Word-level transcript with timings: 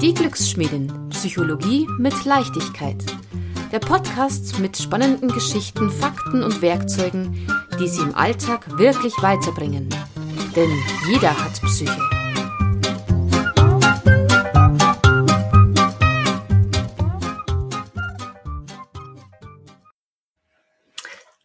Die 0.00 0.14
Glücksschmiedin. 0.14 1.08
Psychologie 1.08 1.88
mit 1.98 2.24
Leichtigkeit. 2.24 3.04
Der 3.72 3.80
Podcast 3.80 4.60
mit 4.60 4.76
spannenden 4.76 5.28
Geschichten, 5.28 5.90
Fakten 5.90 6.44
und 6.44 6.62
Werkzeugen, 6.62 7.48
die 7.80 7.88
Sie 7.88 8.02
im 8.02 8.14
Alltag 8.14 8.78
wirklich 8.78 9.12
weiterbringen. 9.20 9.88
Denn 10.54 10.70
jeder 11.10 11.36
hat 11.36 11.60
Psyche. 11.62 12.00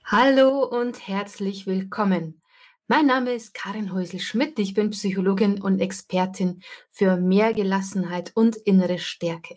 Hallo 0.06 0.64
und 0.64 1.08
herzlich 1.08 1.66
willkommen. 1.66 2.43
Mein 2.90 3.06
Name 3.06 3.34
ist 3.34 3.54
Karin 3.54 3.94
Häusel-Schmidt. 3.94 4.60
Ich 4.60 4.74
bin 4.74 4.90
Psychologin 4.90 5.62
und 5.62 5.80
Expertin 5.80 6.62
für 6.90 7.16
mehr 7.16 7.54
Gelassenheit 7.54 8.34
und 8.36 8.58
innere 8.58 9.00
Stärke. 9.00 9.56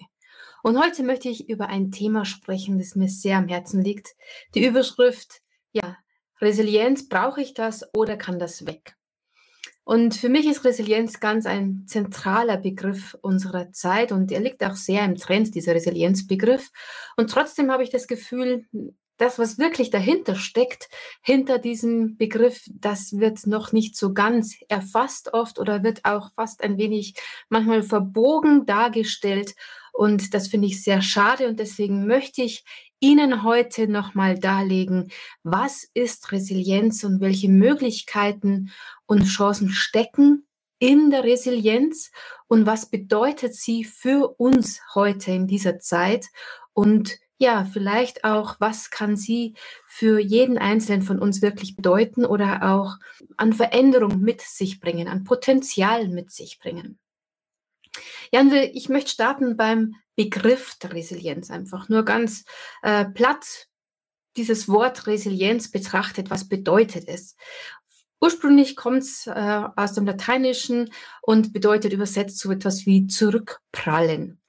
Und 0.63 0.79
heute 0.79 1.03
möchte 1.03 1.29
ich 1.29 1.49
über 1.49 1.67
ein 1.67 1.91
Thema 1.91 2.25
sprechen, 2.25 2.79
das 2.79 2.95
mir 2.95 3.09
sehr 3.09 3.39
am 3.39 3.49
Herzen 3.49 3.83
liegt. 3.83 4.15
Die 4.55 4.65
Überschrift, 4.65 5.41
ja, 5.73 5.97
Resilienz, 6.41 7.09
brauche 7.09 7.43
ich 7.43 7.53
das 7.53 7.85
oder 7.97 8.17
kann 8.17 8.39
das 8.39 8.65
weg? 8.65 8.95
Und 9.83 10.15
für 10.15 10.29
mich 10.29 10.47
ist 10.47 10.65
Resilienz 10.65 11.19
ganz 11.19 11.47
ein 11.47 11.83
zentraler 11.89 12.59
Begriff 12.59 13.17
unserer 13.23 13.73
Zeit 13.73 14.13
und 14.13 14.31
er 14.31 14.41
liegt 14.41 14.63
auch 14.63 14.77
sehr 14.77 15.05
im 15.05 15.17
Trend, 15.17 15.53
dieser 15.57 15.75
Resilienzbegriff. 15.75 16.71
Und 17.17 17.29
trotzdem 17.31 17.73
habe 17.73 17.83
ich 17.83 17.91
das 17.91 18.07
Gefühl, 18.07 18.67
das, 19.17 19.39
was 19.39 19.59
wirklich 19.59 19.91
dahinter 19.91 20.35
steckt, 20.35 20.89
hinter 21.23 21.59
diesem 21.59 22.17
Begriff, 22.17 22.65
das 22.73 23.19
wird 23.19 23.47
noch 23.47 23.73
nicht 23.73 23.97
so 23.97 24.13
ganz 24.13 24.57
erfasst 24.69 25.33
oft 25.33 25.59
oder 25.59 25.83
wird 25.83 26.05
auch 26.05 26.33
fast 26.35 26.63
ein 26.63 26.79
wenig 26.79 27.15
manchmal 27.49 27.83
verbogen 27.83 28.67
dargestellt. 28.67 29.55
Und 29.93 30.35
das 30.35 30.49
finde 30.49 30.67
ich 30.67 30.83
sehr 30.83 31.01
schade 31.01 31.49
und 31.49 31.59
deswegen 31.59 32.07
möchte 32.07 32.43
ich 32.43 32.65
Ihnen 33.01 33.43
heute 33.43 33.89
nochmal 33.89 34.39
darlegen, 34.39 35.11
was 35.43 35.87
ist 35.93 36.33
Resilienz 36.33 37.05
und 37.05 37.21
welche 37.21 37.49
Möglichkeiten 37.49 38.73
und 39.07 39.25
Chancen 39.25 39.71
stecken 39.71 40.47
in 40.79 41.11
der 41.11 41.25
Resilienz 41.25 42.11
und 42.49 42.67
was 42.67 42.91
bedeutet 42.91 43.55
sie 43.55 43.85
für 43.85 44.35
uns 44.39 44.81
heute 44.95 45.33
in 45.33 45.47
dieser 45.47 45.79
Zeit 45.79 46.27
und 46.73 47.19
ja, 47.39 47.67
vielleicht 47.71 48.25
auch, 48.25 48.57
was 48.61 48.91
kann 48.91 49.17
sie 49.17 49.55
für 49.87 50.19
jeden 50.19 50.59
Einzelnen 50.59 51.03
von 51.03 51.19
uns 51.19 51.43
wirklich 51.43 51.77
bedeuten 51.77 52.25
oder 52.25 52.63
auch 52.63 52.97
an 53.37 53.53
Veränderung 53.53 54.21
mit 54.21 54.41
sich 54.41 54.81
bringen, 54.81 55.09
an 55.09 55.25
Potenzial 55.25 56.09
mit 56.09 56.31
sich 56.31 56.59
bringen. 56.59 56.99
Ja, 58.33 58.43
ich 58.43 58.89
möchte 58.89 59.11
starten 59.11 59.57
beim 59.57 59.95
Begriff 60.17 60.77
der 60.77 60.93
Resilienz, 60.93 61.51
einfach 61.51 61.89
nur 61.89 62.05
ganz 62.05 62.45
äh, 62.83 63.05
platt 63.05 63.69
dieses 64.37 64.69
Wort 64.69 65.07
Resilienz 65.07 65.71
betrachtet, 65.71 66.31
was 66.31 66.49
bedeutet 66.49 67.09
es? 67.09 67.37
Ursprünglich 68.21 68.77
kommt 68.77 69.03
es 69.03 69.27
äh, 69.27 69.63
aus 69.77 69.93
dem 69.93 70.07
Lateinischen 70.07 70.91
und 71.23 71.53
bedeutet 71.53 71.93
übersetzt 71.93 72.39
so 72.39 72.51
etwas 72.51 72.87
wie 72.87 73.07
zurückprallen. 73.07 74.41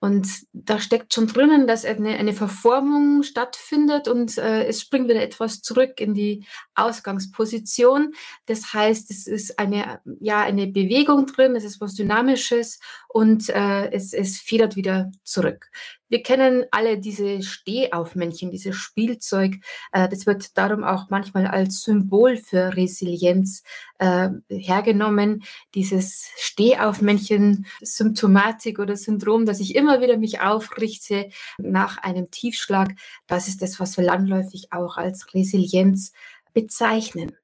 Und 0.00 0.28
da 0.52 0.78
steckt 0.78 1.14
schon 1.14 1.26
drinnen, 1.26 1.66
dass 1.66 1.84
eine, 1.84 2.16
eine 2.16 2.32
Verformung 2.32 3.22
stattfindet 3.22 4.08
und 4.08 4.38
äh, 4.38 4.64
es 4.64 4.80
springt 4.80 5.08
wieder 5.08 5.22
etwas 5.22 5.60
zurück 5.60 6.00
in 6.00 6.14
die 6.14 6.46
Ausgangsposition. 6.74 8.12
Das 8.46 8.72
heißt, 8.72 9.10
es 9.10 9.26
ist 9.26 9.58
eine, 9.58 10.00
ja, 10.20 10.40
eine 10.42 10.66
Bewegung 10.66 11.26
drin, 11.26 11.56
es 11.56 11.64
ist 11.64 11.80
was 11.80 11.94
Dynamisches 11.94 12.78
und 13.08 13.48
äh, 13.48 13.90
es, 13.90 14.12
es 14.12 14.38
federt 14.38 14.76
wieder 14.76 15.10
zurück. 15.24 15.70
Wir 16.08 16.22
kennen 16.22 16.64
alle 16.70 16.98
diese 16.98 17.42
Stehaufmännchen, 17.42 18.50
dieses 18.50 18.76
Spielzeug. 18.76 19.56
Äh, 19.92 20.08
das 20.08 20.26
wird 20.26 20.56
darum 20.56 20.84
auch 20.84 21.10
manchmal 21.10 21.46
als 21.46 21.82
Symbol 21.82 22.36
für 22.36 22.76
Resilienz 22.76 23.62
äh, 23.98 24.30
hergenommen. 24.48 25.44
Dieses 25.74 26.30
Stehaufmännchen, 26.36 27.66
Symptomatik 27.80 28.78
oder 28.78 28.96
Syndrom, 28.96 29.46
dass 29.46 29.60
ich 29.60 29.74
immer 29.74 30.00
wieder 30.00 30.16
mich 30.16 30.40
aufrichte 30.40 31.30
nach 31.58 31.98
einem 31.98 32.30
Tiefschlag. 32.30 32.94
Das 33.26 33.48
ist 33.48 33.60
das, 33.62 33.78
was 33.78 33.96
wir 33.96 34.04
landläufig 34.04 34.72
auch 34.72 34.96
als 34.96 35.34
Resilienz 35.34 36.12
bezeichnen. 36.54 37.36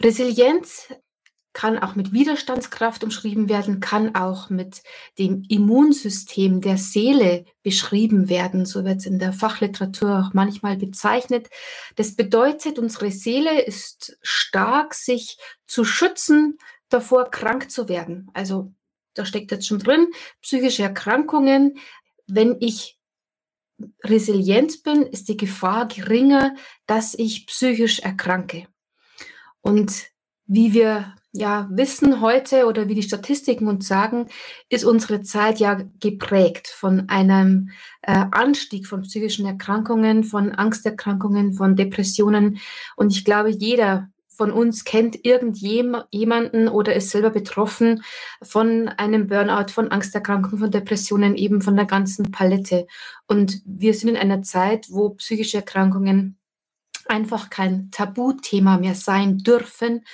Resilienz 0.00 0.88
kann 1.54 1.78
auch 1.78 1.94
mit 1.94 2.12
Widerstandskraft 2.12 3.04
umschrieben 3.04 3.48
werden, 3.48 3.80
kann 3.80 4.14
auch 4.14 4.50
mit 4.50 4.82
dem 5.18 5.44
Immunsystem 5.48 6.60
der 6.60 6.76
Seele 6.76 7.46
beschrieben 7.62 8.28
werden. 8.28 8.66
So 8.66 8.84
wird 8.84 8.98
es 8.98 9.06
in 9.06 9.20
der 9.20 9.32
Fachliteratur 9.32 10.18
auch 10.18 10.34
manchmal 10.34 10.76
bezeichnet. 10.76 11.48
Das 11.94 12.16
bedeutet, 12.16 12.78
unsere 12.78 13.10
Seele 13.12 13.62
ist 13.62 14.18
stark, 14.20 14.94
sich 14.94 15.38
zu 15.66 15.84
schützen, 15.84 16.58
davor 16.88 17.30
krank 17.30 17.70
zu 17.70 17.88
werden. 17.88 18.30
Also 18.34 18.72
da 19.14 19.24
steckt 19.24 19.52
jetzt 19.52 19.68
schon 19.68 19.78
drin, 19.78 20.08
psychische 20.42 20.82
Erkrankungen. 20.82 21.78
Wenn 22.26 22.56
ich 22.58 22.98
resilient 24.02 24.82
bin, 24.82 25.02
ist 25.02 25.28
die 25.28 25.36
Gefahr 25.36 25.86
geringer, 25.86 26.56
dass 26.86 27.14
ich 27.14 27.46
psychisch 27.46 28.00
erkranke. 28.00 28.66
Und 29.60 30.10
wie 30.46 30.74
wir 30.74 31.14
ja, 31.36 31.68
wissen 31.70 32.20
heute 32.20 32.66
oder 32.66 32.88
wie 32.88 32.94
die 32.94 33.02
Statistiken 33.02 33.66
uns 33.66 33.88
sagen, 33.88 34.28
ist 34.68 34.84
unsere 34.84 35.22
Zeit 35.22 35.58
ja 35.58 35.80
geprägt 35.98 36.68
von 36.68 37.08
einem 37.08 37.70
äh, 38.02 38.24
Anstieg 38.30 38.86
von 38.86 39.02
psychischen 39.02 39.44
Erkrankungen, 39.44 40.22
von 40.22 40.52
Angsterkrankungen, 40.52 41.52
von 41.52 41.74
Depressionen. 41.74 42.60
Und 42.94 43.10
ich 43.10 43.24
glaube, 43.24 43.50
jeder 43.50 44.08
von 44.28 44.52
uns 44.52 44.84
kennt 44.84 45.24
irgendjemanden 45.24 46.68
oder 46.68 46.94
ist 46.94 47.10
selber 47.10 47.30
betroffen 47.30 48.04
von 48.40 48.88
einem 48.88 49.26
Burnout, 49.26 49.72
von 49.72 49.90
Angsterkrankungen, 49.90 50.58
von 50.58 50.70
Depressionen, 50.70 51.34
eben 51.34 51.62
von 51.62 51.74
der 51.74 51.86
ganzen 51.86 52.30
Palette. 52.30 52.86
Und 53.26 53.60
wir 53.66 53.94
sind 53.94 54.10
in 54.10 54.16
einer 54.16 54.42
Zeit, 54.42 54.86
wo 54.88 55.10
psychische 55.10 55.58
Erkrankungen 55.58 56.38
einfach 57.06 57.50
kein 57.50 57.90
Tabuthema 57.90 58.78
mehr 58.78 58.94
sein 58.94 59.38
dürfen 59.38 60.04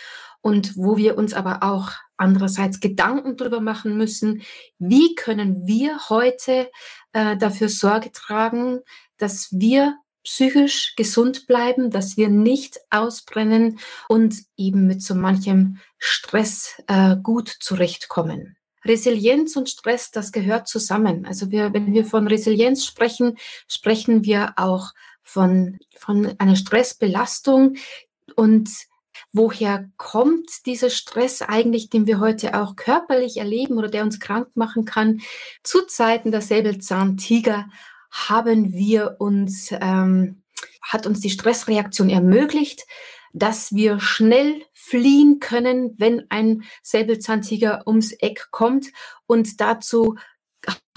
und 0.43 0.77
wo 0.77 0.97
wir 0.97 1.19
uns 1.19 1.35
aber 1.35 1.63
auch 1.63 1.93
andererseits 2.17 2.81
Gedanken 2.81 3.37
darüber 3.37 3.61
machen 3.61 3.97
müssen, 3.97 4.43
wie 4.79 5.15
können 5.15 5.67
wir 5.67 6.09
heute 6.09 6.71
äh, 7.13 7.37
dafür 7.37 7.69
Sorge 7.69 8.13
tragen, 8.13 8.81
dass 9.17 9.49
wir 9.53 9.97
psychisch 10.23 10.95
gesund 10.97 11.47
bleiben, 11.47 11.91
dass 11.91 12.17
wir 12.17 12.29
nicht 12.29 12.79
ausbrennen 12.91 13.79
und 14.09 14.37
eben 14.57 14.87
mit 14.87 15.03
so 15.03 15.15
manchem 15.15 15.79
Stress 15.99 16.83
äh, 16.89 17.17
gut 17.23 17.49
zurechtkommen. 17.49 18.57
Resilienz 18.85 19.57
und 19.57 19.69
Stress, 19.69 20.11
das 20.11 20.33
gehört 20.33 20.69
zusammen. 20.69 21.27
Also 21.27 21.51
wir, 21.51 21.73
wenn 21.73 21.93
wir 21.93 22.05
von 22.05 22.27
Resilienz 22.27 22.85
sprechen, 22.85 23.37
sprechen 23.69 24.25
wir 24.25 24.55
auch 24.57 24.93
von, 25.23 25.79
von 25.97 26.35
einer 26.39 26.57
Stressbelastung 26.57 27.77
und 28.37 28.71
woher 29.33 29.89
kommt 29.97 30.67
dieser 30.67 30.91
Stress 30.91 31.43
eigentlich, 31.43 31.91
den 31.91 32.07
wir 32.07 32.21
heute 32.21 32.61
auch 32.61 32.77
körperlich 32.77 33.37
erleben 33.37 33.79
oder 33.79 33.89
der 33.89 34.03
uns 34.03 34.21
krank 34.21 34.49
machen 34.55 34.85
kann. 34.85 35.21
Zu 35.63 35.87
Zeiten 35.87 36.31
der 36.31 36.43
Säbelzahntiger 36.43 37.69
haben 38.11 38.73
wir 38.73 39.17
uns, 39.19 39.73
ähm, 39.73 40.43
hat 40.83 41.07
uns 41.07 41.21
die 41.21 41.31
Stressreaktion 41.31 42.11
ermöglicht, 42.11 42.85
dass 43.33 43.73
wir 43.73 44.01
schnell 44.01 44.63
fliehen 44.73 45.39
können, 45.39 45.95
wenn 45.99 46.25
ein 46.31 46.65
Säbelzahntiger 46.83 47.87
ums 47.87 48.13
Eck 48.13 48.49
kommt. 48.51 48.89
Und 49.27 49.61
dazu 49.61 50.17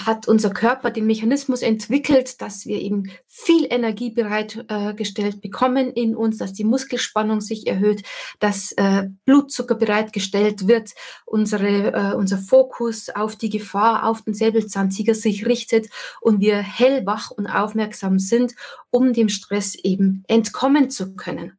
hat 0.05 0.27
unser 0.27 0.49
Körper 0.49 0.91
den 0.91 1.05
Mechanismus 1.05 1.61
entwickelt, 1.61 2.41
dass 2.41 2.65
wir 2.65 2.79
eben 2.79 3.09
viel 3.27 3.67
Energie 3.69 4.09
bereitgestellt 4.09 5.35
äh, 5.35 5.39
bekommen 5.39 5.91
in 5.91 6.15
uns, 6.15 6.37
dass 6.37 6.53
die 6.53 6.63
Muskelspannung 6.63 7.41
sich 7.41 7.67
erhöht, 7.67 8.03
dass 8.39 8.73
äh, 8.73 9.09
Blutzucker 9.25 9.75
bereitgestellt 9.75 10.67
wird, 10.67 10.91
unsere, 11.25 11.93
äh, 11.93 12.15
unser 12.15 12.37
Fokus 12.37 13.09
auf 13.09 13.35
die 13.35 13.49
Gefahr, 13.49 14.05
auf 14.07 14.21
den 14.21 14.33
Säbelzahntiger 14.33 15.15
sich 15.15 15.45
richtet 15.45 15.89
und 16.21 16.41
wir 16.41 16.57
hellwach 16.57 17.31
und 17.31 17.47
aufmerksam 17.47 18.19
sind, 18.19 18.53
um 18.91 19.13
dem 19.13 19.29
Stress 19.29 19.75
eben 19.75 20.23
entkommen 20.27 20.89
zu 20.89 21.15
können. 21.15 21.57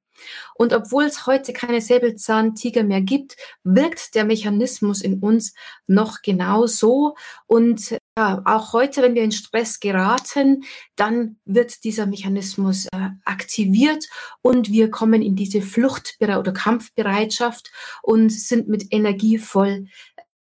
Und 0.54 0.72
obwohl 0.72 1.04
es 1.04 1.26
heute 1.26 1.52
keine 1.52 1.80
Säbelzahntiger 1.80 2.82
mehr 2.82 3.00
gibt, 3.00 3.36
wirkt 3.62 4.14
der 4.14 4.24
Mechanismus 4.24 5.02
in 5.02 5.20
uns 5.20 5.54
noch 5.86 6.22
genauso. 6.22 7.16
Und 7.46 7.98
ja, 8.16 8.42
auch 8.44 8.72
heute, 8.72 9.02
wenn 9.02 9.14
wir 9.14 9.24
in 9.24 9.32
Stress 9.32 9.80
geraten, 9.80 10.64
dann 10.94 11.36
wird 11.44 11.82
dieser 11.82 12.06
Mechanismus 12.06 12.86
äh, 12.86 13.10
aktiviert 13.24 14.06
und 14.40 14.70
wir 14.70 14.90
kommen 14.90 15.20
in 15.20 15.34
diese 15.34 15.62
Flucht- 15.62 16.16
oder 16.20 16.52
Kampfbereitschaft 16.52 17.72
und 18.02 18.30
sind 18.30 18.68
mit 18.68 18.86
Energie 18.92 19.38
voll 19.38 19.86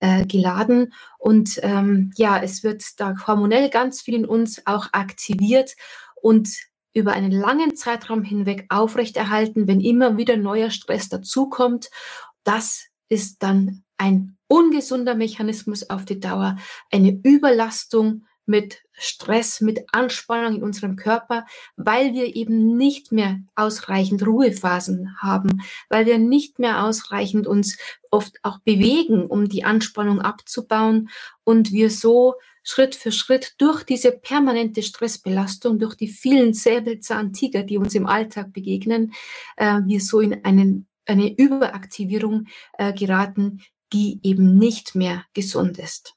äh, 0.01 0.27
geladen 0.27 0.93
und 1.19 1.59
ähm, 1.63 2.13
ja, 2.17 2.39
es 2.43 2.63
wird 2.63 2.85
da 3.01 3.15
hormonell 3.27 3.71
ganz 3.71 4.03
viel 4.03 4.15
in 4.15 4.27
uns 4.27 4.67
auch 4.67 4.89
aktiviert 4.93 5.75
und 6.21 6.51
über 6.95 7.13
einen 7.13 7.33
langen 7.33 7.77
Zeitraum 7.77 8.23
hinweg 8.23 8.67
aufrechterhalten, 8.71 9.67
wenn 9.67 9.81
immer 9.81 10.17
wieder 10.17 10.37
neuer 10.37 10.71
Stress 10.71 11.09
dazukommt. 11.09 11.91
Das 12.45 12.87
ist 13.09 13.43
dann 13.43 13.83
ein 13.99 14.37
ungesunder 14.47 15.15
Mechanismus 15.15 15.91
auf 15.91 16.05
die 16.05 16.21
Dauer, 16.21 16.57
eine 16.91 17.11
Überlastung 17.23 18.25
mit 18.47 18.83
Stress, 18.93 19.61
mit 19.61 19.85
Anspannung 19.93 20.57
in 20.57 20.63
unserem 20.63 20.97
Körper, 20.97 21.47
weil 21.77 22.13
wir 22.13 22.37
eben 22.37 22.77
nicht 22.77 23.11
mehr 23.11 23.41
ausreichend 23.55 24.25
Ruhephasen 24.27 25.17
haben, 25.21 25.63
weil 25.89 26.07
wir 26.07 26.19
nicht 26.19 26.59
mehr 26.59 26.85
ausreichend 26.85 27.47
uns 27.47 27.79
oft 28.11 28.37
auch 28.43 28.59
bewegen, 28.61 29.27
um 29.27 29.49
die 29.49 29.65
Anspannung 29.65 30.21
abzubauen 30.21 31.09
und 31.43 31.73
wir 31.73 31.91
so 31.91 32.35
Schritt 32.65 32.97
für 32.97 33.13
Schritt 33.13 33.55
durch 33.59 33.85
diese 33.85 34.11
permanente 34.11 34.83
Stressbelastung, 34.83 35.79
durch 35.79 35.95
die 35.95 36.09
vielen 36.09 36.55
Säbelzahntiger, 36.55 37.63
die 37.63 37.79
uns 37.79 37.95
im 37.95 38.07
Alltag 38.07 38.53
begegnen, 38.53 39.13
äh, 39.57 39.81
wir 39.85 40.01
so 40.01 40.21
in 40.21 40.45
einen, 40.45 40.89
eine 41.07 41.37
Überaktivierung 41.37 42.47
äh, 42.79 42.93
geraten, 42.93 43.63
die 43.93 44.19
eben 44.23 44.59
nicht 44.59 44.95
mehr 44.95 45.25
gesund 45.35 45.79
ist. 45.79 46.15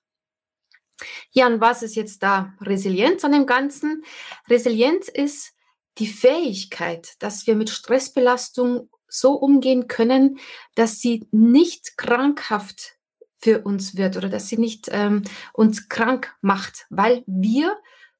Ja, 1.31 1.45
und 1.45 1.61
was 1.61 1.83
ist 1.83 1.95
jetzt 1.95 2.23
da 2.23 2.53
Resilienz 2.61 3.23
an 3.23 3.33
dem 3.33 3.45
Ganzen? 3.45 4.03
Resilienz 4.49 5.09
ist 5.09 5.53
die 5.99 6.07
Fähigkeit, 6.07 7.13
dass 7.19 7.45
wir 7.45 7.55
mit 7.55 7.69
Stressbelastung 7.69 8.89
so 9.07 9.33
umgehen 9.33 9.87
können, 9.87 10.39
dass 10.75 10.99
sie 10.99 11.27
nicht 11.31 11.97
krankhaft 11.97 12.96
für 13.39 13.61
uns 13.61 13.95
wird 13.95 14.17
oder 14.17 14.29
dass 14.29 14.47
sie 14.47 14.57
nicht 14.57 14.87
ähm, 14.91 15.23
uns 15.53 15.89
krank 15.89 16.35
macht, 16.41 16.85
weil 16.89 17.23
wir 17.27 17.77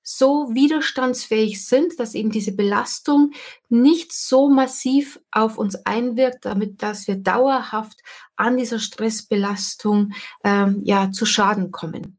so 0.10 0.54
widerstandsfähig 0.54 1.66
sind, 1.66 2.00
dass 2.00 2.16
eben 2.16 2.32
diese 2.32 2.54
Belastung 2.54 3.32
nicht 3.68 4.14
so 4.14 4.50
massiv 4.50 5.20
auf 5.32 5.58
uns 5.58 5.76
einwirkt, 5.86 6.46
damit 6.46 6.82
dass 6.82 7.10
wir 7.10 7.18
dauerhaft 7.18 8.00
an 8.38 8.56
dieser 8.56 8.80
Stressbelastung 8.80 10.14
ähm, 10.46 10.82
ja 10.86 11.12
zu 11.12 11.26
Schaden 11.26 11.72
kommen. 11.72 12.18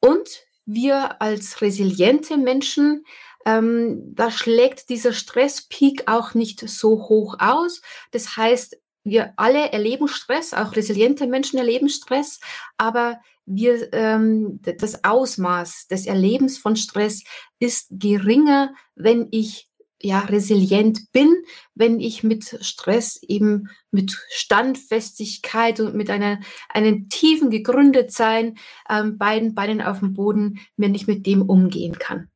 Und 0.00 0.28
wir 0.64 1.20
als 1.20 1.60
resiliente 1.60 2.38
Menschen, 2.38 3.04
ähm, 3.44 4.14
da 4.14 4.30
schlägt 4.30 4.88
dieser 4.88 5.12
Stresspeak 5.12 6.04
auch 6.06 6.32
nicht 6.32 6.66
so 6.66 7.08
hoch 7.10 7.36
aus. 7.38 7.82
Das 8.12 8.38
heißt, 8.38 8.78
wir 9.08 9.32
alle 9.36 9.72
erleben 9.72 10.08
Stress, 10.08 10.54
auch 10.54 10.74
resiliente 10.76 11.26
Menschen 11.26 11.58
erleben 11.58 11.88
Stress, 11.88 12.40
aber 12.76 13.20
wir, 13.46 13.92
ähm, 13.92 14.60
das 14.62 15.04
Ausmaß 15.04 15.86
des 15.88 16.06
Erlebens 16.06 16.58
von 16.58 16.76
Stress 16.76 17.24
ist 17.58 17.88
geringer, 17.90 18.74
wenn 18.94 19.28
ich 19.30 19.68
ja, 20.00 20.20
resilient 20.20 21.10
bin, 21.12 21.34
wenn 21.74 21.98
ich 21.98 22.22
mit 22.22 22.58
Stress 22.60 23.20
eben 23.22 23.68
mit 23.90 24.16
Standfestigkeit 24.30 25.80
und 25.80 25.94
mit 25.94 26.08
einer, 26.08 26.40
einem 26.68 27.08
tiefen 27.08 27.50
Gegründetsein 27.50 28.58
ähm, 28.88 29.18
beiden 29.18 29.54
Beinen 29.54 29.82
auf 29.82 29.98
dem 30.00 30.14
Boden 30.14 30.60
mir 30.76 30.88
nicht 30.88 31.08
mit 31.08 31.26
dem 31.26 31.42
umgehen 31.42 31.98
kann. 31.98 32.30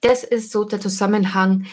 Das 0.00 0.22
ist 0.22 0.52
so 0.52 0.64
der 0.64 0.80
Zusammenhang 0.80 1.66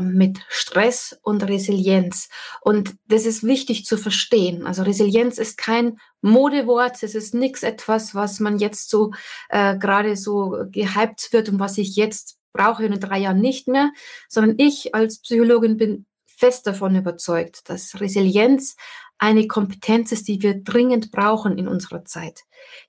mit 0.00 0.40
Stress 0.48 1.18
und 1.22 1.42
Resilienz. 1.46 2.28
Und 2.60 2.94
das 3.08 3.26
ist 3.26 3.44
wichtig 3.44 3.84
zu 3.84 3.96
verstehen. 3.96 4.66
Also 4.66 4.82
Resilienz 4.82 5.38
ist 5.38 5.58
kein 5.58 5.98
Modewort, 6.22 7.02
es 7.02 7.14
ist 7.14 7.34
nichts 7.34 7.62
etwas, 7.62 8.14
was 8.14 8.40
man 8.40 8.58
jetzt 8.58 8.90
so 8.90 9.12
äh, 9.48 9.76
gerade 9.76 10.16
so 10.16 10.64
gehypt 10.70 11.32
wird 11.32 11.48
und 11.48 11.58
was 11.58 11.78
ich 11.78 11.96
jetzt 11.96 12.38
brauche 12.52 12.84
in 12.84 12.98
drei 12.98 13.18
Jahren 13.18 13.40
nicht 13.40 13.68
mehr, 13.68 13.90
sondern 14.28 14.56
ich 14.58 14.94
als 14.94 15.20
Psychologin 15.20 15.76
bin 15.76 16.06
fest 16.24 16.66
davon 16.66 16.96
überzeugt, 16.96 17.68
dass 17.68 18.00
Resilienz 18.00 18.76
eine 19.18 19.46
Kompetenz 19.46 20.12
ist, 20.12 20.28
die 20.28 20.42
wir 20.42 20.62
dringend 20.62 21.10
brauchen 21.10 21.56
in 21.58 21.68
unserer 21.68 22.04
Zeit, 22.04 22.42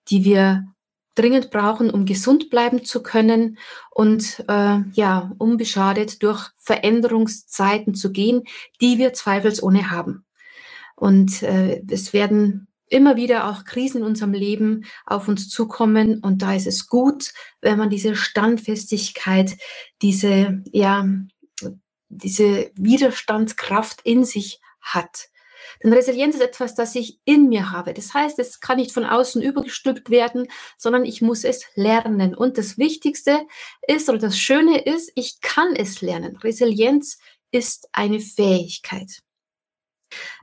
die 0.10 0.26
wir 0.26 0.66
dringend 1.18 1.50
brauchen, 1.50 1.90
um 1.90 2.06
gesund 2.06 2.50
bleiben 2.50 2.86
zu 2.86 3.02
können 3.02 3.58
und 3.92 4.44
äh, 4.48 4.80
ja, 4.94 5.32
unbeschadet 5.38 6.22
durch 6.24 6.50
Veränderungszeiten 6.58 7.96
zu 7.96 8.12
gehen, 8.12 8.44
die 8.82 8.98
wir 8.98 9.14
zweifelsohne 9.14 9.90
haben. 9.90 10.26
Und 10.96 11.44
äh, 11.44 11.82
es 11.90 12.14
werden 12.14 12.68
immer 12.90 13.16
wieder 13.16 13.50
auch 13.50 13.66
Krisen 13.66 14.02
in 14.02 14.08
unserem 14.08 14.34
Leben 14.34 14.86
auf 15.06 15.28
uns 15.28 15.50
zukommen. 15.50 16.20
Und 16.20 16.42
da 16.42 16.56
ist 16.56 16.68
es 16.68 16.88
gut, 16.88 17.34
wenn 17.62 17.78
man 17.78 17.90
diese 17.90 18.16
Standfestigkeit, 18.16 19.58
diese, 20.02 20.64
ja, 20.72 21.06
diese 22.10 22.72
Widerstandskraft 22.76 24.02
in 24.04 24.24
sich 24.24 24.60
hat. 24.80 25.30
Denn 25.84 25.94
Resilienz 25.94 26.36
ist 26.36 26.42
etwas, 26.42 26.76
das 26.76 26.96
ich 26.96 27.20
in 27.26 27.50
mir 27.50 27.72
habe. 27.72 27.94
Das 27.94 28.14
heißt, 28.14 28.40
es 28.40 28.60
kann 28.60 28.78
nicht 28.78 28.92
von 28.92 29.06
außen 29.06 29.42
übergestülpt 29.42 30.10
werden, 30.10 30.48
sondern 30.78 31.06
ich 31.06 31.22
muss 31.22 31.44
es 31.44 31.66
lernen. 31.76 32.36
Und 32.36 32.58
das 32.58 32.78
Wichtigste 32.78 33.46
ist 33.88 34.10
oder 34.10 34.18
das 34.20 34.38
Schöne 34.38 34.80
ist, 34.82 35.12
ich 35.16 35.42
kann 35.42 35.76
es 35.76 36.02
lernen. 36.02 36.38
Resilienz 36.38 37.20
ist 37.52 37.88
eine 37.92 38.20
Fähigkeit. 38.20 39.22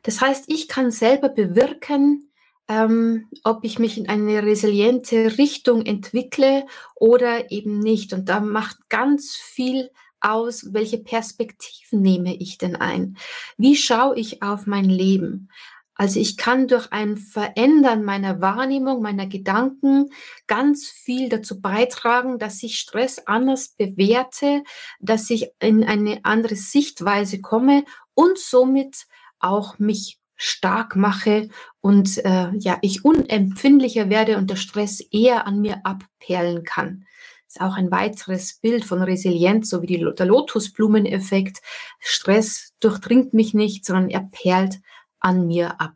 Das 0.02 0.20
heißt, 0.20 0.44
ich 0.48 0.68
kann 0.68 0.90
selber 0.90 1.28
bewirken, 1.28 2.30
ähm, 2.68 3.28
ob 3.42 3.64
ich 3.64 3.78
mich 3.78 3.98
in 3.98 4.08
eine 4.08 4.42
resiliente 4.42 5.38
Richtung 5.38 5.84
entwickle 5.84 6.66
oder 6.94 7.50
eben 7.50 7.78
nicht. 7.78 8.12
Und 8.12 8.28
da 8.28 8.40
macht 8.40 8.88
ganz 8.88 9.36
viel 9.36 9.90
aus, 10.24 10.72
welche 10.72 10.98
Perspektiven 10.98 12.02
nehme 12.02 12.34
ich 12.34 12.58
denn 12.58 12.76
ein? 12.76 13.16
Wie 13.56 13.76
schaue 13.76 14.16
ich 14.18 14.42
auf 14.42 14.66
mein 14.66 14.86
Leben? 14.86 15.48
Also 15.96 16.18
ich 16.18 16.36
kann 16.36 16.66
durch 16.66 16.90
ein 16.90 17.16
Verändern 17.16 18.02
meiner 18.02 18.40
Wahrnehmung, 18.40 19.00
meiner 19.00 19.26
Gedanken 19.26 20.10
ganz 20.48 20.86
viel 20.86 21.28
dazu 21.28 21.60
beitragen, 21.60 22.38
dass 22.38 22.62
ich 22.64 22.78
Stress 22.78 23.20
anders 23.26 23.68
bewerte, 23.68 24.64
dass 24.98 25.30
ich 25.30 25.50
in 25.60 25.84
eine 25.84 26.24
andere 26.24 26.56
Sichtweise 26.56 27.40
komme 27.40 27.84
und 28.14 28.38
somit 28.38 29.06
auch 29.38 29.78
mich 29.78 30.18
stark 30.36 30.96
mache 30.96 31.48
und 31.80 32.18
äh, 32.24 32.50
ja, 32.58 32.78
ich 32.82 33.04
unempfindlicher 33.04 34.10
werde 34.10 34.36
und 34.36 34.50
der 34.50 34.56
Stress 34.56 35.00
eher 35.00 35.46
an 35.46 35.60
mir 35.60 35.86
abperlen 35.86 36.64
kann. 36.64 37.06
Ist 37.54 37.60
auch 37.60 37.76
ein 37.76 37.92
weiteres 37.92 38.54
Bild 38.54 38.84
von 38.84 39.00
Resilienz, 39.00 39.70
so 39.70 39.80
wie 39.80 39.86
die, 39.86 40.04
der 40.18 40.26
Lotusblumeneffekt. 40.26 41.62
Stress 42.00 42.72
durchdringt 42.80 43.32
mich 43.32 43.54
nicht, 43.54 43.84
sondern 43.84 44.10
er 44.10 44.28
perlt 44.32 44.80
an 45.20 45.46
mir 45.46 45.80
ab. 45.80 45.94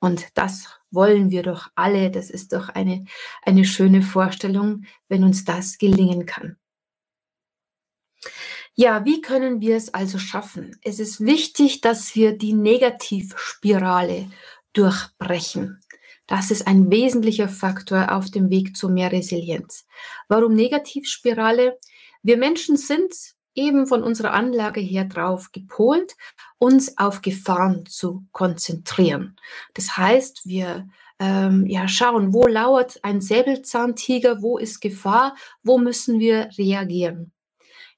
Und 0.00 0.26
das 0.34 0.68
wollen 0.90 1.30
wir 1.30 1.42
doch 1.42 1.68
alle. 1.74 2.10
Das 2.10 2.28
ist 2.28 2.52
doch 2.52 2.68
eine, 2.68 3.06
eine 3.40 3.64
schöne 3.64 4.02
Vorstellung, 4.02 4.84
wenn 5.08 5.24
uns 5.24 5.46
das 5.46 5.78
gelingen 5.78 6.26
kann. 6.26 6.58
Ja, 8.74 9.06
wie 9.06 9.22
können 9.22 9.62
wir 9.62 9.76
es 9.76 9.94
also 9.94 10.18
schaffen? 10.18 10.78
Es 10.82 11.00
ist 11.00 11.22
wichtig, 11.22 11.80
dass 11.80 12.14
wir 12.16 12.36
die 12.36 12.52
Negativspirale 12.52 14.30
durchbrechen. 14.74 15.80
Das 16.28 16.50
ist 16.50 16.66
ein 16.66 16.90
wesentlicher 16.90 17.48
Faktor 17.48 18.12
auf 18.12 18.30
dem 18.30 18.50
Weg 18.50 18.76
zu 18.76 18.88
mehr 18.90 19.10
Resilienz. 19.10 19.86
Warum 20.28 20.54
Negativspirale? 20.54 21.78
Wir 22.22 22.36
Menschen 22.36 22.76
sind 22.76 23.12
eben 23.54 23.86
von 23.86 24.02
unserer 24.04 24.34
Anlage 24.34 24.80
her 24.80 25.06
drauf 25.06 25.50
gepolt, 25.52 26.14
uns 26.58 26.98
auf 26.98 27.22
Gefahren 27.22 27.86
zu 27.86 28.24
konzentrieren. 28.32 29.36
Das 29.74 29.96
heißt, 29.96 30.42
wir 30.44 30.86
ähm, 31.18 31.66
ja, 31.66 31.88
schauen, 31.88 32.32
wo 32.32 32.46
lauert 32.46 33.00
ein 33.02 33.20
Säbelzahntiger, 33.20 34.42
wo 34.42 34.58
ist 34.58 34.80
Gefahr, 34.80 35.34
wo 35.62 35.78
müssen 35.78 36.20
wir 36.20 36.50
reagieren. 36.58 37.32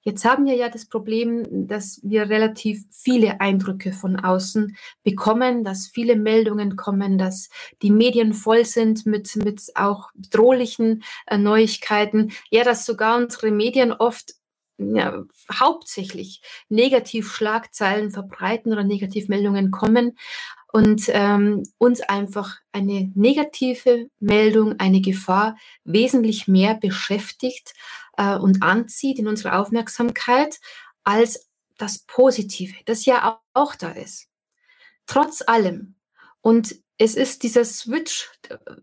Jetzt 0.02 0.24
haben 0.24 0.46
wir 0.46 0.54
ja 0.54 0.70
das 0.70 0.86
Problem, 0.86 1.46
dass 1.68 2.00
wir 2.02 2.30
relativ 2.30 2.84
viele 2.90 3.40
Eindrücke 3.40 3.92
von 3.92 4.18
außen 4.18 4.76
bekommen, 5.02 5.62
dass 5.62 5.88
viele 5.88 6.16
Meldungen 6.16 6.76
kommen, 6.76 7.18
dass 7.18 7.50
die 7.82 7.90
Medien 7.90 8.32
voll 8.32 8.64
sind 8.64 9.04
mit, 9.04 9.36
mit 9.36 9.70
auch 9.74 10.10
bedrohlichen 10.14 11.04
äh, 11.26 11.36
Neuigkeiten. 11.36 12.32
Ja, 12.50 12.64
dass 12.64 12.86
sogar 12.86 13.18
unsere 13.18 13.50
Medien 13.50 13.92
oft 13.92 14.34
ja, 14.78 15.22
hauptsächlich 15.52 16.40
Negativschlagzeilen 16.70 18.10
verbreiten 18.10 18.72
oder 18.72 18.84
Negativmeldungen 18.84 19.70
kommen 19.70 20.16
und 20.72 21.08
ähm, 21.08 21.64
uns 21.78 22.00
einfach 22.00 22.58
eine 22.72 23.10
negative 23.14 24.08
Meldung, 24.20 24.78
eine 24.78 25.00
Gefahr 25.00 25.56
wesentlich 25.84 26.46
mehr 26.48 26.74
beschäftigt 26.74 27.74
äh, 28.16 28.36
und 28.36 28.62
anzieht 28.62 29.18
in 29.18 29.28
unsere 29.28 29.56
Aufmerksamkeit 29.56 30.60
als 31.02 31.48
das 31.76 32.00
Positive, 32.00 32.74
das 32.84 33.04
ja 33.04 33.28
auch, 33.28 33.38
auch 33.54 33.74
da 33.74 33.90
ist. 33.90 34.28
Trotz 35.06 35.42
allem. 35.42 35.96
Und 36.40 36.76
es 36.98 37.14
ist 37.14 37.42
dieser 37.42 37.64
Switch 37.64 38.30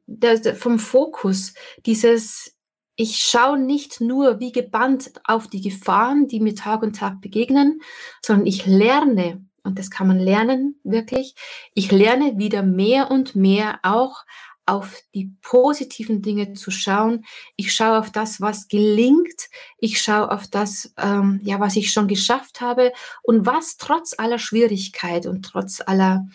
der, 0.07 0.39
der, 0.39 0.55
vom 0.55 0.79
Fokus, 0.79 1.53
dieses 1.85 2.57
ich 2.99 3.19
schaue 3.19 3.59
nicht 3.59 4.01
nur 4.01 4.39
wie 4.39 4.51
gebannt 4.51 5.11
auf 5.23 5.47
die 5.47 5.61
Gefahren, 5.61 6.27
die 6.27 6.39
mir 6.39 6.55
Tag 6.55 6.81
und 6.81 6.95
Tag 6.95 7.21
begegnen, 7.21 7.79
sondern 8.25 8.47
ich 8.47 8.65
lerne, 8.65 9.46
und 9.67 9.77
das 9.77 9.91
kann 9.91 10.07
man 10.07 10.19
lernen, 10.19 10.79
wirklich, 10.83 11.35
ich 11.73 11.91
lerne 11.91 12.37
wieder 12.37 12.63
mehr 12.63 13.11
und 13.11 13.35
mehr 13.35 13.79
auch 13.83 14.23
auf 14.65 15.01
die 15.13 15.33
positiven 15.41 16.21
Dinge 16.21 16.53
zu 16.53 16.71
schauen. 16.71 17.25
Ich 17.55 17.73
schaue 17.73 17.99
auf 17.99 18.11
das, 18.11 18.41
was 18.41 18.67
gelingt. 18.67 19.49
Ich 19.79 20.01
schaue 20.01 20.29
auf 20.31 20.47
das, 20.47 20.93
ähm, 20.97 21.39
ja, 21.43 21.59
was 21.59 21.75
ich 21.75 21.91
schon 21.91 22.07
geschafft 22.07 22.59
habe 22.61 22.91
und 23.23 23.45
was 23.45 23.77
trotz 23.77 24.13
aller 24.17 24.39
Schwierigkeit 24.39 25.25
und 25.25 25.43
trotz 25.43 25.81
aller, 25.81 26.27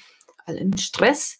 allen 0.47 0.77
Stress 0.79 1.39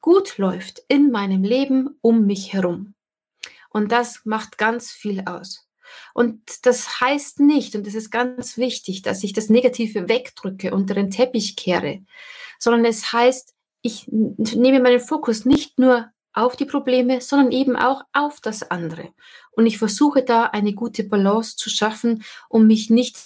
gut 0.00 0.38
läuft 0.38 0.82
in 0.88 1.10
meinem 1.10 1.44
Leben 1.44 1.98
um 2.00 2.26
mich 2.26 2.52
herum. 2.52 2.94
Und 3.68 3.92
das 3.92 4.22
macht 4.24 4.56
ganz 4.56 4.90
viel 4.90 5.22
aus. 5.26 5.65
Und 6.14 6.66
das 6.66 7.00
heißt 7.00 7.40
nicht, 7.40 7.74
und 7.74 7.86
das 7.86 7.94
ist 7.94 8.10
ganz 8.10 8.56
wichtig, 8.56 9.02
dass 9.02 9.22
ich 9.24 9.32
das 9.32 9.48
Negative 9.48 10.08
wegdrücke, 10.08 10.72
unter 10.74 10.94
den 10.94 11.10
Teppich 11.10 11.56
kehre, 11.56 12.00
sondern 12.58 12.84
es 12.84 13.12
heißt, 13.12 13.54
ich 13.82 14.06
nehme 14.08 14.80
meinen 14.80 15.00
Fokus 15.00 15.44
nicht 15.44 15.78
nur 15.78 16.10
auf 16.32 16.56
die 16.56 16.66
Probleme, 16.66 17.20
sondern 17.20 17.50
eben 17.50 17.76
auch 17.76 18.02
auf 18.12 18.40
das 18.40 18.70
andere. 18.70 19.10
Und 19.52 19.66
ich 19.66 19.78
versuche 19.78 20.22
da 20.22 20.44
eine 20.44 20.74
gute 20.74 21.04
Balance 21.04 21.56
zu 21.56 21.70
schaffen, 21.70 22.24
um 22.48 22.66
mich 22.66 22.90
nicht 22.90 23.16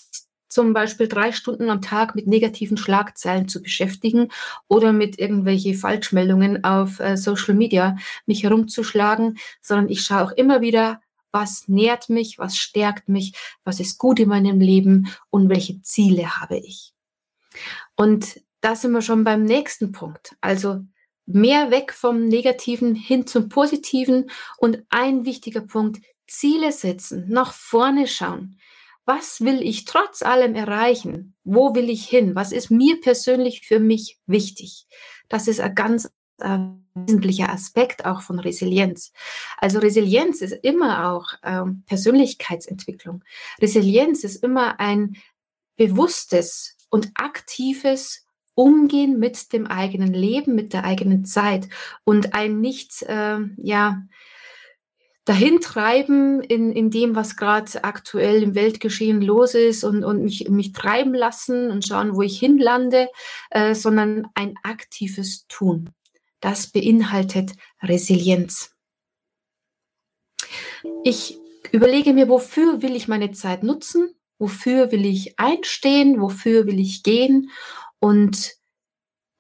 zum 0.51 0.73
Beispiel 0.73 1.09
drei 1.09 1.33
Stunden 1.33 1.71
am 1.71 1.81
Tag 1.81 2.15
mit 2.15 2.27
negativen 2.27 2.77
Schlagzeilen 2.77 3.49
zu 3.49 3.63
beschäftigen 3.63 4.29
oder 4.69 4.93
mit 4.93 5.19
irgendwelche 5.19 5.75
Falschmeldungen 5.75 6.65
auf 6.65 7.01
äh, 7.01 7.17
Social 7.17 7.55
Media 7.55 7.97
mich 8.27 8.43
herumzuschlagen, 8.43 9.39
sondern 9.63 9.89
ich 9.89 10.03
schaue 10.03 10.25
auch 10.25 10.33
immer 10.33 10.61
wieder, 10.61 11.01
was 11.33 11.69
nährt 11.69 12.09
mich, 12.09 12.39
was 12.39 12.57
stärkt 12.57 13.09
mich, 13.09 13.35
was 13.65 13.81
ist 13.81 13.99
gut 13.99 14.21
in 14.21 14.29
meinem 14.29 14.61
Leben 14.61 15.15
und 15.31 15.49
welche 15.49 15.81
Ziele 15.83 16.41
habe 16.41 16.59
ich. 16.59 16.93
Und 17.97 18.41
da 18.61 18.77
sind 18.77 18.93
wir 18.93 19.03
schon 19.03 19.25
beim 19.25 19.45
nächsten 19.45 19.93
Punkt. 19.93 20.37
Also 20.41 20.81
mehr 21.27 21.71
weg 21.71 21.93
vom 21.93 22.27
Negativen 22.27 22.95
hin 22.95 23.27
zum 23.27 23.49
Positiven 23.49 24.31
und 24.59 24.85
ein 24.91 25.25
wichtiger 25.25 25.63
Punkt, 25.63 26.05
Ziele 26.27 26.71
setzen, 26.73 27.27
nach 27.29 27.53
vorne 27.53 28.07
schauen 28.07 28.61
was 29.11 29.41
will 29.41 29.61
ich 29.61 29.87
trotz 29.87 30.23
allem 30.23 30.55
erreichen? 30.55 31.35
Wo 31.43 31.75
will 31.75 31.91
ich 31.91 32.09
hin? 32.09 32.37
Was 32.37 32.53
ist 32.53 32.71
mir 32.71 33.01
persönlich 33.01 33.67
für 33.67 33.81
mich 33.81 34.21
wichtig? 34.27 34.87
Das 35.29 35.49
ist 35.49 35.59
ein 35.59 35.75
ganz 35.75 36.13
äh, 36.41 36.59
wesentlicher 36.95 37.51
Aspekt 37.51 38.05
auch 38.05 38.23
von 38.23 38.39
Resilienz. 38.39 39.13
Also 39.59 39.79
Resilienz 39.79 40.41
ist 40.41 40.53
immer 40.53 41.11
auch 41.11 41.35
ähm, 41.43 41.85
Persönlichkeitsentwicklung. 41.87 43.23
Resilienz 43.61 44.25
ist 44.25 44.43
immer 44.43 44.81
ein 44.81 45.17
bewusstes 45.77 46.77
und 46.91 47.11
aktives 47.15 48.27
Umgehen 48.55 49.19
mit 49.19 49.53
dem 49.53 49.67
eigenen 49.67 50.13
Leben, 50.13 50.55
mit 50.55 50.73
der 50.73 50.85
eigenen 50.85 51.25
Zeit 51.25 51.69
und 52.05 52.35
ein 52.35 52.61
nicht, 52.61 53.03
äh, 53.03 53.39
ja, 53.57 54.03
dahin 55.25 55.61
treiben 55.61 56.43
in, 56.43 56.73
in 56.73 56.91
dem, 56.91 57.15
was 57.15 57.37
gerade 57.37 57.85
aktuell 57.85 58.43
im 58.43 58.55
Weltgeschehen 58.55 59.23
los 59.23 59.55
ist 59.55 59.85
und, 59.85 60.03
und 60.03 60.25
mich, 60.25 60.49
mich 60.49 60.73
treiben 60.73 61.15
lassen 61.15 61.71
und 61.71 61.87
schauen, 61.87 62.17
wo 62.17 62.23
ich 62.23 62.39
hinlande, 62.39 63.09
äh, 63.51 63.75
sondern 63.75 64.27
ein 64.35 64.57
aktives 64.65 65.47
Tun. 65.47 65.91
Das 66.41 66.69
beinhaltet 66.69 67.53
Resilienz. 67.83 68.75
Ich 71.05 71.39
überlege 71.73 72.13
mir, 72.13 72.29
wofür 72.29 72.83
will 72.83 72.97
ich 72.97 73.09
meine 73.09 73.33
Zeit 73.33 73.63
nutzen, 73.63 74.15
wofür 74.39 74.91
will 74.91 75.05
ich 75.05 75.39
einstehen, 75.39 76.21
wofür 76.21 76.67
will 76.67 76.81
ich 76.81 77.03
gehen 77.03 77.51
und 77.99 78.55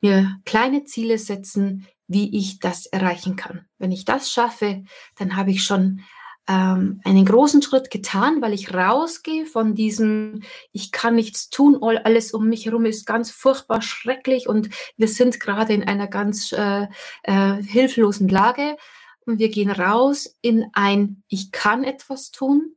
mir 0.00 0.40
kleine 0.44 0.84
Ziele 0.84 1.18
setzen, 1.18 1.86
wie 2.06 2.36
ich 2.36 2.58
das 2.58 2.86
erreichen 2.86 3.36
kann. 3.36 3.66
Wenn 3.78 3.92
ich 3.92 4.04
das 4.04 4.30
schaffe, 4.32 4.84
dann 5.16 5.36
habe 5.36 5.50
ich 5.50 5.62
schon 5.62 6.02
ähm, 6.50 7.00
einen 7.04 7.24
großen 7.24 7.62
Schritt 7.62 7.90
getan, 7.92 8.42
weil 8.42 8.52
ich 8.52 8.74
rausgehe 8.74 9.46
von 9.46 9.76
diesem, 9.76 10.42
ich 10.72 10.90
kann 10.90 11.14
nichts 11.14 11.48
tun, 11.48 11.78
alles 11.80 12.34
um 12.34 12.48
mich 12.48 12.66
herum 12.66 12.86
ist 12.86 13.06
ganz 13.06 13.30
furchtbar 13.30 13.82
schrecklich 13.82 14.48
und 14.48 14.68
wir 14.96 15.06
sind 15.06 15.38
gerade 15.38 15.72
in 15.72 15.86
einer 15.86 16.08
ganz 16.08 16.50
äh, 16.50 16.88
äh, 17.22 17.62
hilflosen 17.62 18.28
Lage. 18.28 18.76
Und 19.26 19.38
wir 19.38 19.50
gehen 19.50 19.70
raus 19.70 20.36
in 20.40 20.66
ein, 20.72 21.22
ich 21.28 21.52
kann 21.52 21.84
etwas 21.84 22.32
tun, 22.32 22.74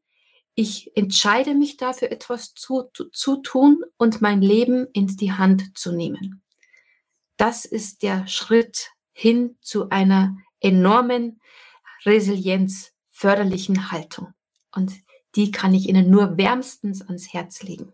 ich 0.54 0.96
entscheide 0.96 1.56
mich 1.56 1.78
dafür, 1.78 2.12
etwas 2.12 2.54
zu, 2.54 2.84
zu, 2.94 3.06
zu 3.06 3.38
tun 3.38 3.82
und 3.98 4.22
mein 4.22 4.42
Leben 4.42 4.86
in 4.94 5.08
die 5.08 5.32
Hand 5.32 5.76
zu 5.76 5.94
nehmen. 5.94 6.44
Das 7.38 7.66
ist 7.66 8.04
der 8.04 8.28
Schritt 8.28 8.92
hin 9.14 9.58
zu 9.62 9.90
einer 9.90 10.38
enormen 10.60 11.40
resilienzförderlichen 13.24 13.92
Haltung. 13.92 14.34
Und 14.76 14.94
die 15.36 15.52
kann 15.52 15.74
ich 15.74 15.88
Ihnen 15.88 16.10
nur 16.10 16.38
wärmstens 16.38 17.02
ans 17.02 17.34
Herz 17.34 17.64
legen. 17.64 17.94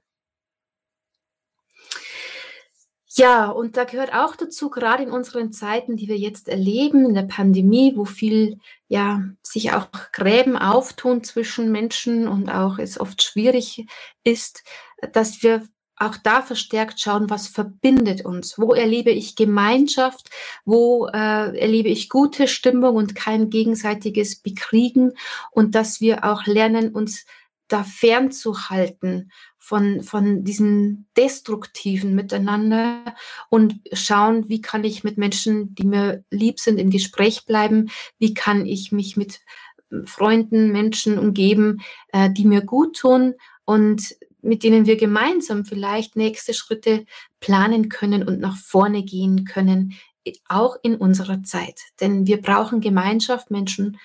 Ja, 3.12 3.50
und 3.50 3.76
da 3.76 3.86
gehört 3.86 4.14
auch 4.14 4.36
dazu, 4.36 4.70
gerade 4.70 5.04
in 5.04 5.12
unseren 5.12 5.52
Zeiten, 5.52 5.98
die 5.98 6.08
wir 6.08 6.18
jetzt 6.18 6.48
erleben, 6.48 7.06
in 7.06 7.16
der 7.16 7.24
Pandemie, 7.24 7.94
wo 7.96 8.06
viel, 8.06 8.60
ja, 8.88 9.24
sich 9.42 9.74
auch 9.74 9.88
Gräben 10.14 10.56
auftun 10.56 11.24
zwischen 11.24 11.72
Menschen 11.72 12.28
und 12.28 12.50
auch 12.50 12.78
es 12.78 13.00
oft 13.00 13.24
schwierig 13.24 13.88
ist, 14.24 14.64
dass 15.12 15.42
wir 15.42 15.68
auch 16.00 16.18
da 16.18 16.42
verstärkt 16.42 17.00
schauen, 17.00 17.30
was 17.30 17.48
verbindet 17.48 18.26
uns. 18.26 18.58
Wo 18.58 18.74
erlebe 18.74 19.12
ich 19.12 19.36
Gemeinschaft? 19.36 20.30
Wo 20.66 21.08
äh, 21.08 21.60
erlebe 21.60 21.90
ich 21.90 22.10
gute 22.10 22.48
Stimmung 22.48 22.96
und 22.96 23.16
kein 23.16 23.50
gegenseitiges 23.50 24.38
Bekriegen? 24.42 25.14
Und 25.52 25.76
dass 25.76 26.02
wir 26.02 26.24
auch 26.24 26.46
lernen, 26.46 26.94
uns 26.94 27.26
da 27.68 27.84
fernzuhalten 27.84 29.32
von, 29.58 30.02
von 30.02 30.44
diesen 30.44 31.08
destruktiven 31.16 32.16
Miteinander 32.16 33.04
und 33.50 33.76
schauen, 33.94 34.50
wie 34.50 34.62
kann 34.62 34.84
ich 34.84 35.04
mit 35.04 35.18
Menschen, 35.18 35.76
die 35.76 35.86
mir 35.86 36.24
lieb 36.32 36.60
sind, 36.60 36.80
im 36.80 36.90
Gespräch 36.90 37.46
bleiben? 37.46 37.92
Wie 38.18 38.34
kann 38.34 38.66
ich 38.66 38.92
mich 38.92 39.18
mit 39.18 39.42
Freunden, 40.06 40.72
Menschen 40.72 41.20
umgeben, 41.20 41.82
äh, 42.14 42.30
die 42.30 42.46
mir 42.46 42.62
gut 42.62 42.98
tun 42.98 43.36
und 43.66 44.16
mit 44.42 44.64
denen 44.64 44.86
wir 44.86 44.98
gemeinsam 44.98 45.66
vielleicht 45.66 46.16
nächste 46.16 46.54
Schritte 46.54 47.06
planen 47.40 47.90
können 47.90 48.28
und 48.28 48.40
nach 48.40 48.58
vorne 48.58 49.04
gehen 49.04 49.46
können, 49.46 49.94
auch 50.48 50.76
in 50.84 50.96
unserer 50.96 51.44
Zeit. 51.44 51.80
Denn 52.00 52.28
wir 52.28 52.42
brauchen 52.42 52.82
Gemeinschaft. 52.82 53.52
Menschen 53.52 53.98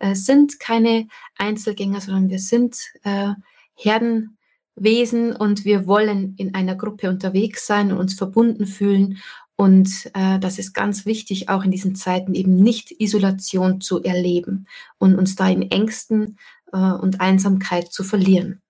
äh, 0.00 0.14
sind 0.14 0.60
keine 0.60 1.08
Einzelgänger, 1.36 2.00
sondern 2.00 2.30
wir 2.30 2.38
sind 2.38 2.76
äh, 3.04 3.30
Herdenwesen 3.74 5.34
und 5.34 5.64
wir 5.64 5.86
wollen 5.86 6.34
in 6.36 6.54
einer 6.54 6.76
Gruppe 6.76 7.08
unterwegs 7.08 7.66
sein 7.66 7.92
und 7.92 7.98
uns 7.98 8.14
verbunden 8.14 8.66
fühlen. 8.66 9.18
Und 9.56 10.10
äh, 10.14 10.38
das 10.38 10.58
ist 10.58 10.72
ganz 10.72 11.06
wichtig, 11.06 11.48
auch 11.48 11.64
in 11.64 11.70
diesen 11.70 11.94
Zeiten 11.94 12.34
eben 12.34 12.56
nicht 12.56 12.90
Isolation 13.00 13.80
zu 13.80 14.02
erleben 14.02 14.66
und 14.98 15.14
uns 15.14 15.36
da 15.36 15.48
in 15.48 15.70
Ängsten 15.70 16.38
äh, 16.72 16.78
und 16.78 17.20
Einsamkeit 17.20 17.92
zu 17.92 18.02
verlieren. 18.02 18.62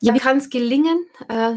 Ja, 0.00 0.14
wie 0.14 0.18
kann 0.18 0.38
es 0.38 0.50
gelingen? 0.50 1.06
Äh, 1.28 1.56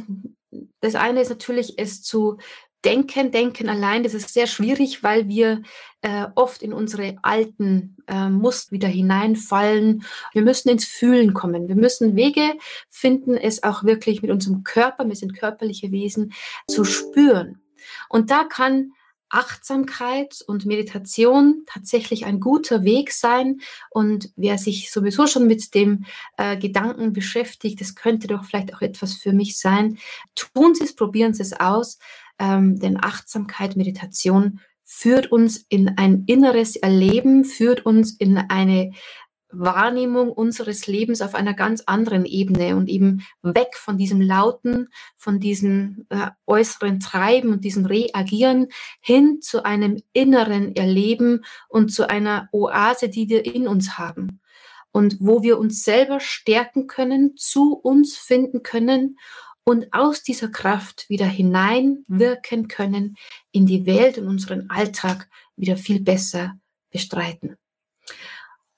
das 0.80 0.96
eine 0.96 1.22
ist 1.22 1.30
natürlich, 1.30 1.78
es 1.78 2.02
zu 2.02 2.38
denken. 2.86 3.32
Denken 3.32 3.70
allein, 3.70 4.04
das 4.04 4.14
ist 4.14 4.34
sehr 4.34 4.48
schwierig, 4.48 5.04
weil 5.04 5.28
wir 5.28 5.62
äh, 6.02 6.28
oft 6.36 6.62
in 6.62 6.74
unsere 6.74 7.18
alten 7.22 7.98
äh, 8.08 8.30
Muster 8.30 8.72
wieder 8.72 8.88
hineinfallen. 8.88 10.04
Wir 10.34 10.42
müssen 10.42 10.70
ins 10.70 10.86
Fühlen 10.86 11.34
kommen. 11.34 11.68
Wir 11.68 11.76
müssen 11.76 12.16
Wege 12.16 12.54
finden, 12.90 13.36
es 13.36 13.64
auch 13.64 13.84
wirklich 13.84 14.22
mit 14.22 14.32
unserem 14.32 14.64
Körper, 14.64 15.08
wir 15.08 15.16
sind 15.16 15.38
körperliche 15.38 15.92
Wesen, 15.92 16.34
zu 16.68 16.86
spüren. 16.86 17.62
Und 18.10 18.32
da 18.32 18.44
kann 18.44 18.94
Achtsamkeit 19.30 20.44
und 20.48 20.66
Meditation 20.66 21.64
tatsächlich 21.66 22.26
ein 22.26 22.40
guter 22.40 22.84
Weg 22.84 23.12
sein. 23.12 23.60
Und 23.90 24.32
wer 24.36 24.58
sich 24.58 24.92
sowieso 24.92 25.28
schon 25.28 25.48
mit 25.48 25.74
dem 25.74 26.06
äh, 26.38 26.58
Gedanken 26.58 27.14
beschäftigt, 27.14 27.82
das 27.82 27.96
könnte 27.96 28.28
doch 28.28 28.46
vielleicht 28.46 28.74
auch 28.74 28.82
etwas 28.82 29.14
für 29.14 29.34
mich 29.34 29.58
sein, 29.58 29.98
tun 30.36 30.76
Sie 30.76 30.84
es, 30.84 30.96
probieren 30.96 31.34
Sie 31.34 31.44
es 31.44 31.54
aus. 31.54 32.00
Ähm, 32.40 32.80
denn 32.80 33.04
Achtsamkeit, 33.04 33.76
Meditation 33.76 34.60
führt 34.84 35.32
uns 35.32 35.66
in 35.68 35.98
ein 35.98 36.24
inneres 36.28 36.78
Erleben, 36.78 37.44
führt 37.44 37.86
uns 37.86 38.16
in 38.16 38.38
eine 38.38 38.94
Wahrnehmung 39.50 40.32
unseres 40.32 40.88
Lebens 40.88 41.22
auf 41.22 41.36
einer 41.36 41.54
ganz 41.54 41.84
anderen 41.86 42.26
Ebene 42.26 42.76
und 42.76 42.90
eben 42.90 43.26
weg 43.42 43.76
von 43.76 43.98
diesem 43.98 44.22
Lauten, 44.22 44.90
von 45.16 45.40
diesem 45.40 46.06
äh, 46.10 46.32
äußeren 46.46 47.00
Treiben 47.00 47.52
und 47.52 47.64
diesem 47.64 47.86
Reagieren 47.86 48.68
hin 49.00 49.40
zu 49.42 49.64
einem 49.64 50.02
inneren 50.14 50.76
Erleben 50.76 51.44
und 51.70 51.94
zu 51.94 52.10
einer 52.10 52.50
Oase, 52.52 53.10
die 53.10 53.30
wir 53.30 53.46
in 53.46 53.68
uns 53.68 53.98
haben 53.98 54.42
und 54.92 55.18
wo 55.20 55.44
wir 55.44 55.60
uns 55.60 55.84
selber 55.84 56.20
stärken 56.20 56.88
können, 56.88 57.38
zu 57.38 57.74
uns 57.74 58.18
finden 58.18 58.64
können 58.64 59.18
und 59.64 59.94
aus 59.94 60.24
dieser 60.24 60.48
Kraft 60.48 61.10
wieder 61.10 61.26
hineinwirken 61.26 62.68
können 62.68 63.18
in 63.52 63.66
die 63.66 63.86
Welt 63.86 64.18
und 64.18 64.28
unseren 64.28 64.70
Alltag 64.70 65.30
wieder 65.56 65.78
viel 65.78 66.00
besser 66.02 66.58
bestreiten. 66.90 67.58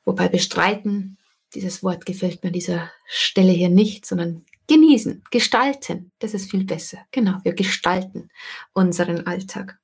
Wobei 0.06 0.28
bestreiten, 0.28 1.18
dieses 1.54 1.84
Wort 1.84 2.06
gefällt 2.06 2.44
mir 2.44 2.50
an 2.50 2.54
dieser 2.54 2.92
Stelle 3.08 3.52
hier 3.52 3.70
nicht, 3.70 4.06
sondern 4.06 4.46
genießen, 4.68 5.24
gestalten, 5.32 6.12
das 6.20 6.34
ist 6.34 6.50
viel 6.50 6.64
besser. 6.64 7.00
Genau, 7.12 7.40
wir 7.44 7.54
gestalten 7.54 8.30
unseren 8.74 9.26
Alltag. 9.26 9.80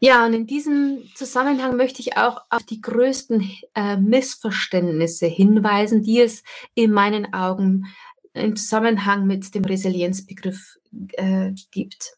Ja, 0.00 0.24
und 0.24 0.32
in 0.32 0.46
diesem 0.46 1.02
Zusammenhang 1.16 1.76
möchte 1.76 2.00
ich 2.00 2.16
auch 2.16 2.42
auf 2.50 2.62
die 2.62 2.80
größten 2.80 3.50
äh, 3.74 3.96
Missverständnisse 3.96 5.26
hinweisen, 5.26 6.02
die 6.02 6.20
es 6.20 6.44
in 6.74 6.92
meinen 6.92 7.34
Augen 7.34 7.86
im 8.32 8.54
Zusammenhang 8.54 9.26
mit 9.26 9.54
dem 9.54 9.64
Resilienzbegriff 9.64 10.78
äh, 11.12 11.52
gibt. 11.72 12.17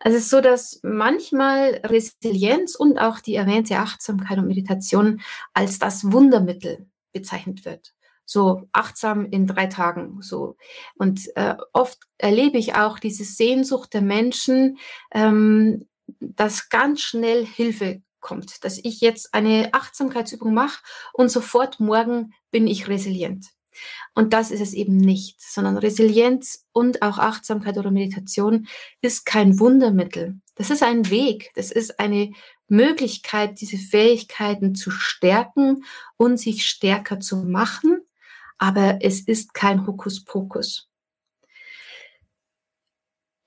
Also 0.00 0.16
es 0.16 0.24
ist 0.24 0.30
so, 0.30 0.40
dass 0.40 0.80
manchmal 0.82 1.80
Resilienz 1.84 2.74
und 2.74 2.98
auch 2.98 3.20
die 3.20 3.34
erwähnte 3.34 3.78
Achtsamkeit 3.78 4.38
und 4.38 4.46
Meditation 4.48 5.20
als 5.52 5.78
das 5.78 6.10
Wundermittel 6.10 6.86
bezeichnet 7.12 7.64
wird. 7.64 7.92
So 8.24 8.68
achtsam 8.72 9.26
in 9.26 9.46
drei 9.46 9.66
Tagen. 9.66 10.22
So. 10.22 10.56
Und 10.94 11.28
äh, 11.36 11.56
oft 11.72 11.98
erlebe 12.16 12.58
ich 12.58 12.74
auch 12.76 12.98
diese 12.98 13.24
Sehnsucht 13.24 13.92
der 13.92 14.02
Menschen, 14.02 14.78
ähm, 15.12 15.88
dass 16.20 16.68
ganz 16.68 17.00
schnell 17.00 17.44
Hilfe 17.44 18.02
kommt, 18.20 18.64
dass 18.64 18.78
ich 18.78 19.00
jetzt 19.00 19.34
eine 19.34 19.70
Achtsamkeitsübung 19.72 20.54
mache 20.54 20.82
und 21.12 21.30
sofort 21.30 21.80
morgen 21.80 22.32
bin 22.50 22.66
ich 22.66 22.88
resilient. 22.88 23.46
Und 24.14 24.32
das 24.32 24.50
ist 24.50 24.60
es 24.60 24.74
eben 24.74 24.96
nicht, 24.96 25.40
sondern 25.40 25.76
Resilienz 25.76 26.66
und 26.72 27.02
auch 27.02 27.18
Achtsamkeit 27.18 27.78
oder 27.78 27.90
Meditation 27.90 28.68
ist 29.00 29.26
kein 29.26 29.58
Wundermittel. 29.58 30.40
Das 30.54 30.70
ist 30.70 30.82
ein 30.82 31.10
Weg, 31.10 31.50
das 31.54 31.70
ist 31.70 32.00
eine 32.00 32.32
Möglichkeit, 32.68 33.60
diese 33.60 33.78
Fähigkeiten 33.78 34.74
zu 34.74 34.90
stärken 34.90 35.84
und 36.16 36.38
sich 36.38 36.66
stärker 36.66 37.20
zu 37.20 37.36
machen, 37.36 38.00
aber 38.58 38.98
es 39.00 39.20
ist 39.20 39.54
kein 39.54 39.86
Hokuspokus. 39.86 40.88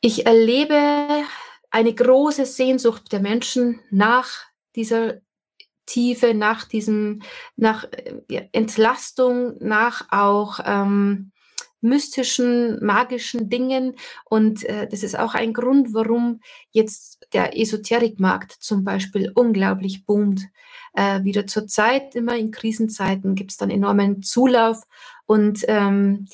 Ich 0.01 0.25
erlebe 0.25 1.23
eine 1.69 1.93
große 1.93 2.45
Sehnsucht 2.45 3.11
der 3.11 3.21
Menschen 3.21 3.79
nach 3.89 4.29
dieser 4.75 5.21
Tiefe, 5.85 6.33
nach 6.33 6.65
diesem, 6.65 7.21
nach 7.55 7.85
Entlastung, 8.51 9.55
nach 9.59 10.07
auch 10.11 10.59
ähm, 10.65 11.31
mystischen, 11.83 12.83
magischen 12.83 13.49
Dingen. 13.49 13.95
Und 14.25 14.63
äh, 14.63 14.87
das 14.87 15.03
ist 15.03 15.19
auch 15.19 15.35
ein 15.35 15.53
Grund, 15.53 15.93
warum 15.93 16.39
jetzt 16.71 17.27
der 17.33 17.57
Esoterikmarkt 17.59 18.53
zum 18.53 18.83
Beispiel 18.83 19.31
unglaublich 19.35 20.05
boomt. 20.05 20.41
Äh, 20.95 21.23
wieder 21.23 21.45
zur 21.45 21.67
Zeit, 21.67 22.15
immer 22.15 22.37
in 22.37 22.51
Krisenzeiten, 22.51 23.35
gibt 23.35 23.51
es 23.51 23.57
dann 23.57 23.69
enormen 23.69 24.21
Zulauf. 24.23 24.83
Und 25.25 25.65
ähm, 25.67 26.27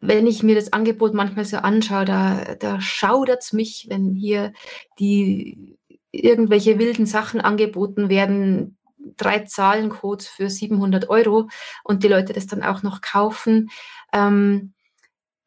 wenn 0.00 0.26
ich 0.26 0.42
mir 0.42 0.54
das 0.54 0.72
Angebot 0.72 1.12
manchmal 1.12 1.44
so 1.44 1.58
anschaue, 1.58 2.06
da, 2.06 2.54
da 2.58 2.80
schaudert's 2.80 3.52
mich, 3.52 3.86
wenn 3.90 4.14
hier 4.14 4.52
die 4.98 5.76
irgendwelche 6.12 6.78
wilden 6.78 7.06
Sachen 7.06 7.40
angeboten 7.40 8.08
werden, 8.08 8.78
drei 9.16 9.40
Zahlencodes 9.40 10.28
für 10.28 10.50
700 10.50 11.08
Euro 11.08 11.48
und 11.84 12.02
die 12.02 12.08
Leute 12.08 12.32
das 12.32 12.46
dann 12.46 12.62
auch 12.62 12.82
noch 12.82 13.00
kaufen. 13.00 13.70
Ähm, 14.12 14.74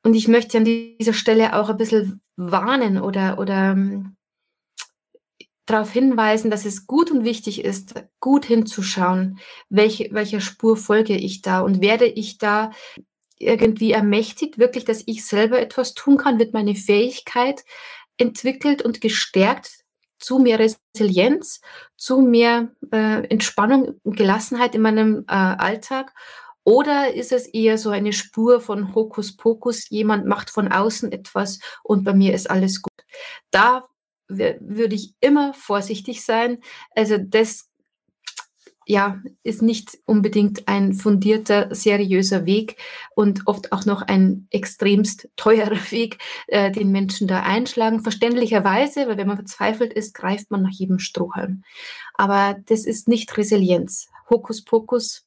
und 0.04 0.16
ich 0.16 0.28
möchte 0.28 0.58
an 0.58 0.66
dieser 0.66 1.14
Stelle 1.14 1.56
auch 1.56 1.70
ein 1.70 1.78
bisschen 1.78 2.22
warnen 2.36 3.00
oder, 3.00 3.40
oder 3.40 3.72
ähm, 3.72 4.16
darauf 5.66 5.92
hinweisen, 5.92 6.52
dass 6.52 6.66
es 6.66 6.88
gut 6.88 7.10
und 7.10 7.24
wichtig 7.24 7.64
ist, 7.64 7.96
gut 8.20 8.46
hinzuschauen, 8.46 9.40
welche, 9.70 10.10
welcher 10.12 10.42
Spur 10.42 10.76
folge 10.76 11.16
ich 11.16 11.42
da 11.42 11.62
und 11.62 11.82
werde 11.82 12.06
ich 12.06 12.38
da 12.38 12.72
irgendwie 13.40 13.92
ermächtigt, 13.92 14.58
wirklich, 14.58 14.86
dass 14.86 15.04
ich 15.06 15.26
selber 15.26 15.60
etwas 15.60 15.94
tun 15.94 16.18
kann, 16.18 16.40
wird 16.40 16.54
meine 16.54 16.76
Fähigkeit 16.76 17.64
entwickelt 18.18 18.82
und 18.82 19.02
gestärkt, 19.02 19.83
zu 20.24 20.40
mehr 20.40 20.60
Resilienz, 20.60 21.62
zu 21.98 22.22
mehr 22.22 22.70
äh, 22.92 23.28
Entspannung 23.28 24.00
und 24.04 24.18
Gelassenheit 24.18 24.76
in 24.76 24.82
meinem 24.82 25.26
äh, 25.28 25.34
Alltag? 25.34 26.14
Oder 26.64 27.14
ist 27.14 27.32
es 27.34 27.48
eher 27.48 27.78
so 27.78 27.90
eine 27.90 28.14
Spur 28.14 28.62
von 28.62 28.96
Hokuspokus, 28.96 29.90
jemand 29.90 30.26
macht 30.26 30.50
von 30.50 30.72
außen 30.72 31.12
etwas 31.12 31.60
und 31.84 32.04
bei 32.06 32.14
mir 32.14 32.34
ist 32.34 32.50
alles 32.50 32.82
gut? 32.82 32.94
Da 33.52 33.88
würde 34.30 34.96
ich 34.96 35.14
immer 35.20 35.54
vorsichtig 35.54 36.24
sein. 36.24 36.60
Also 36.96 37.18
das 37.18 37.70
ja, 38.86 39.22
ist 39.44 39.62
nicht 39.62 39.98
unbedingt 40.06 40.68
ein 40.68 40.94
fundierter, 40.94 41.74
seriöser 41.74 42.46
Weg 42.46 42.78
und 43.16 43.48
oft 43.48 43.72
auch 43.72 43.86
noch 43.86 44.02
ein 44.02 44.48
extremst 44.52 45.30
teurer 45.36 45.80
Weg, 45.92 46.18
äh, 46.48 46.72
den 46.72 46.92
Menschen 46.92 47.28
da 47.28 47.42
einschlagen. 47.44 48.02
Verständlicherweise, 48.02 49.08
weil 49.08 49.18
wenn 49.18 49.28
man 49.28 49.38
verzweifelt 49.38 49.94
ist, 49.94 50.14
greift 50.14 50.52
man 50.52 50.64
nach 50.64 50.72
jedem 50.74 51.00
Strohhalm. 51.00 51.64
Aber 52.14 52.58
das 52.66 52.86
ist 52.86 53.08
nicht 53.08 53.36
Resilienz. 53.38 54.10
Hokuspokus, 54.30 55.26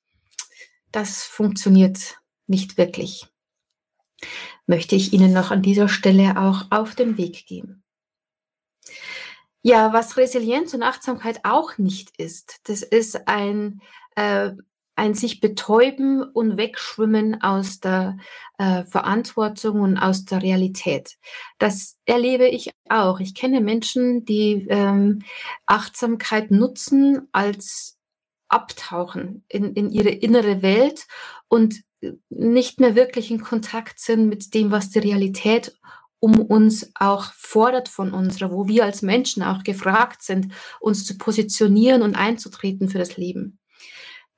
das 0.92 1.22
funktioniert 1.22 2.18
nicht 2.46 2.78
wirklich. 2.78 3.26
Möchte 4.66 4.96
ich 4.96 5.12
Ihnen 5.12 5.32
noch 5.32 5.50
an 5.50 5.62
dieser 5.62 5.88
Stelle 5.88 6.40
auch 6.40 6.64
auf 6.70 6.94
den 6.94 7.18
Weg 7.18 7.46
geben. 7.46 7.82
Ja, 9.68 9.92
was 9.92 10.16
Resilienz 10.16 10.74
und 10.74 10.84
Achtsamkeit 10.84 11.40
auch 11.42 11.76
nicht 11.76 12.16
ist, 12.18 12.60
das 12.68 12.82
ist 12.82 13.26
ein, 13.26 13.82
äh, 14.14 14.52
ein 14.94 15.14
sich 15.14 15.40
betäuben 15.40 16.22
und 16.22 16.56
wegschwimmen 16.56 17.42
aus 17.42 17.80
der 17.80 18.16
äh, 18.58 18.84
Verantwortung 18.84 19.80
und 19.80 19.98
aus 19.98 20.24
der 20.24 20.40
Realität. 20.40 21.16
Das 21.58 21.98
erlebe 22.04 22.46
ich 22.46 22.70
auch. 22.88 23.18
Ich 23.18 23.34
kenne 23.34 23.60
Menschen, 23.60 24.24
die 24.24 24.68
ähm, 24.68 25.22
Achtsamkeit 25.66 26.52
nutzen 26.52 27.26
als 27.32 27.98
Abtauchen 28.46 29.44
in, 29.48 29.74
in 29.74 29.90
ihre 29.90 30.10
innere 30.10 30.62
Welt 30.62 31.08
und 31.48 31.82
nicht 32.28 32.78
mehr 32.78 32.94
wirklich 32.94 33.32
in 33.32 33.40
Kontakt 33.40 33.98
sind 33.98 34.28
mit 34.28 34.54
dem, 34.54 34.70
was 34.70 34.90
die 34.90 35.00
Realität 35.00 35.76
um 36.20 36.40
uns 36.40 36.90
auch 36.94 37.32
fordert 37.34 37.88
von 37.88 38.12
uns, 38.12 38.40
wo 38.40 38.68
wir 38.68 38.84
als 38.84 39.02
Menschen 39.02 39.42
auch 39.42 39.62
gefragt 39.62 40.22
sind, 40.22 40.52
uns 40.80 41.04
zu 41.04 41.18
positionieren 41.18 42.02
und 42.02 42.14
einzutreten 42.14 42.88
für 42.88 42.98
das 42.98 43.16
Leben. 43.16 43.58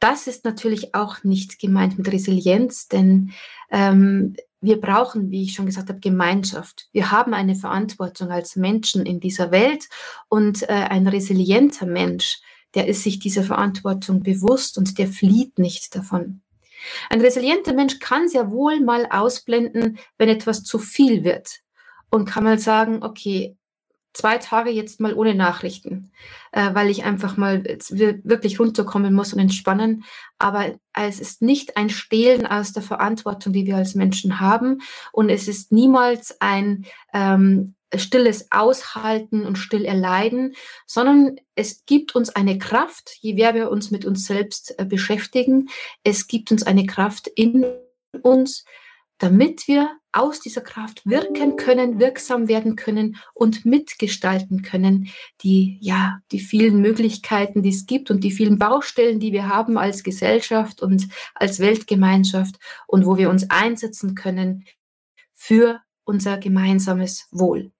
Das 0.00 0.26
ist 0.26 0.44
natürlich 0.44 0.94
auch 0.94 1.24
nicht 1.24 1.58
gemeint 1.58 1.98
mit 1.98 2.10
Resilienz, 2.12 2.88
denn 2.88 3.32
ähm, 3.70 4.36
wir 4.60 4.80
brauchen, 4.80 5.30
wie 5.30 5.44
ich 5.44 5.54
schon 5.54 5.66
gesagt 5.66 5.88
habe, 5.88 6.00
Gemeinschaft. 6.00 6.88
Wir 6.92 7.10
haben 7.10 7.34
eine 7.34 7.54
Verantwortung 7.54 8.30
als 8.30 8.56
Menschen 8.56 9.06
in 9.06 9.20
dieser 9.20 9.50
Welt 9.50 9.88
und 10.28 10.62
äh, 10.62 10.72
ein 10.72 11.06
resilienter 11.06 11.86
Mensch, 11.86 12.40
der 12.74 12.86
ist 12.86 13.02
sich 13.02 13.18
dieser 13.18 13.44
Verantwortung 13.44 14.22
bewusst 14.22 14.78
und 14.78 14.98
der 14.98 15.08
flieht 15.08 15.58
nicht 15.58 15.94
davon. 15.94 16.42
Ein 17.10 17.20
resilienter 17.20 17.72
Mensch 17.72 17.98
kann 17.98 18.28
sehr 18.28 18.50
wohl 18.50 18.80
mal 18.80 19.06
ausblenden, 19.10 19.98
wenn 20.16 20.28
etwas 20.28 20.62
zu 20.62 20.78
viel 20.78 21.24
wird 21.24 21.60
und 22.10 22.24
kann 22.24 22.44
mal 22.44 22.58
sagen, 22.58 23.02
okay, 23.02 23.56
zwei 24.12 24.38
Tage 24.38 24.70
jetzt 24.70 25.00
mal 25.00 25.14
ohne 25.14 25.34
Nachrichten, 25.34 26.10
äh, 26.52 26.74
weil 26.74 26.90
ich 26.90 27.04
einfach 27.04 27.36
mal 27.36 27.62
wirklich 27.62 28.58
runterkommen 28.58 29.14
muss 29.14 29.32
und 29.32 29.38
entspannen. 29.38 30.04
Aber 30.38 30.74
es 30.92 31.20
ist 31.20 31.40
nicht 31.40 31.76
ein 31.76 31.88
Stehlen 31.88 32.46
aus 32.46 32.72
der 32.72 32.82
Verantwortung, 32.82 33.52
die 33.52 33.66
wir 33.66 33.76
als 33.76 33.94
Menschen 33.94 34.40
haben. 34.40 34.80
Und 35.12 35.28
es 35.28 35.46
ist 35.46 35.70
niemals 35.72 36.40
ein 36.40 36.84
ähm, 37.14 37.74
stilles 37.94 38.50
Aushalten 38.50 39.46
und 39.46 39.56
still 39.56 39.84
erleiden, 39.84 40.54
sondern 40.86 41.36
es 41.54 41.86
gibt 41.86 42.14
uns 42.14 42.28
eine 42.30 42.58
Kraft, 42.58 43.16
je 43.20 43.34
mehr 43.34 43.54
wir 43.54 43.70
uns 43.70 43.90
mit 43.90 44.04
uns 44.04 44.26
selbst 44.26 44.78
äh, 44.78 44.84
beschäftigen. 44.84 45.68
Es 46.02 46.26
gibt 46.26 46.50
uns 46.50 46.64
eine 46.64 46.86
Kraft 46.86 47.28
in 47.28 47.64
uns, 48.22 48.64
damit 49.18 49.68
wir 49.68 49.90
aus 50.12 50.40
dieser 50.40 50.62
Kraft 50.62 51.04
wirken 51.04 51.56
können, 51.56 52.00
wirksam 52.00 52.48
werden 52.48 52.76
können 52.76 53.16
und 53.34 53.64
mitgestalten 53.64 54.62
können, 54.62 55.08
die, 55.42 55.78
ja, 55.80 56.20
die 56.32 56.40
vielen 56.40 56.80
Möglichkeiten, 56.80 57.62
die 57.62 57.68
es 57.68 57.86
gibt 57.86 58.10
und 58.10 58.24
die 58.24 58.30
vielen 58.30 58.58
Baustellen, 58.58 59.20
die 59.20 59.32
wir 59.32 59.48
haben 59.48 59.76
als 59.76 60.02
Gesellschaft 60.02 60.82
und 60.82 61.08
als 61.34 61.60
Weltgemeinschaft 61.60 62.58
und 62.86 63.06
wo 63.06 63.16
wir 63.16 63.28
uns 63.28 63.50
einsetzen 63.50 64.14
können 64.14 64.64
für 65.34 65.80
unser 66.04 66.38
gemeinsames 66.38 67.28
Wohl. 67.30 67.70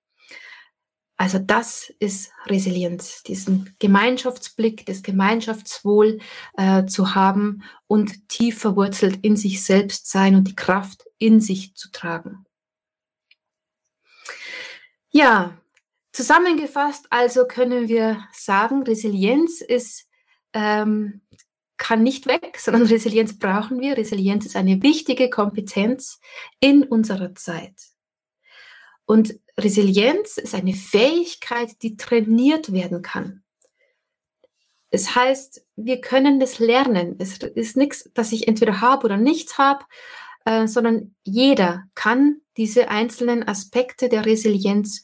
Also 1.20 1.40
das 1.40 1.92
ist 1.98 2.30
Resilienz, 2.46 3.24
diesen 3.24 3.74
Gemeinschaftsblick, 3.80 4.86
das 4.86 5.02
Gemeinschaftswohl 5.02 6.20
äh, 6.56 6.86
zu 6.86 7.16
haben 7.16 7.64
und 7.88 8.28
tief 8.28 8.60
verwurzelt 8.60 9.18
in 9.22 9.36
sich 9.36 9.64
selbst 9.64 10.08
sein 10.08 10.36
und 10.36 10.46
die 10.46 10.54
Kraft 10.54 11.04
in 11.18 11.40
sich 11.40 11.74
zu 11.74 11.90
tragen. 11.90 12.46
Ja, 15.10 15.58
zusammengefasst 16.12 17.08
also 17.10 17.48
können 17.48 17.88
wir 17.88 18.24
sagen, 18.32 18.84
Resilienz 18.84 19.60
ist, 19.60 20.06
ähm, 20.52 21.22
kann 21.78 22.04
nicht 22.04 22.28
weg, 22.28 22.58
sondern 22.60 22.86
Resilienz 22.86 23.36
brauchen 23.36 23.80
wir. 23.80 23.96
Resilienz 23.96 24.46
ist 24.46 24.54
eine 24.54 24.80
wichtige 24.84 25.30
Kompetenz 25.30 26.20
in 26.60 26.84
unserer 26.84 27.34
Zeit. 27.34 27.74
Und 29.08 29.40
Resilienz 29.56 30.36
ist 30.36 30.54
eine 30.54 30.74
Fähigkeit, 30.74 31.80
die 31.80 31.96
trainiert 31.96 32.72
werden 32.72 33.00
kann. 33.00 33.42
Es 34.90 35.14
heißt, 35.14 35.64
wir 35.76 36.02
können 36.02 36.38
das 36.38 36.58
lernen. 36.58 37.16
Es 37.18 37.38
ist 37.38 37.78
nichts, 37.78 38.10
das 38.12 38.32
ich 38.32 38.48
entweder 38.48 38.82
habe 38.82 39.06
oder 39.06 39.16
nichts 39.16 39.56
habe, 39.56 39.86
äh, 40.44 40.66
sondern 40.66 41.14
jeder 41.24 41.84
kann 41.94 42.42
diese 42.58 42.90
einzelnen 42.90 43.48
Aspekte 43.48 44.10
der 44.10 44.26
Resilienz 44.26 45.02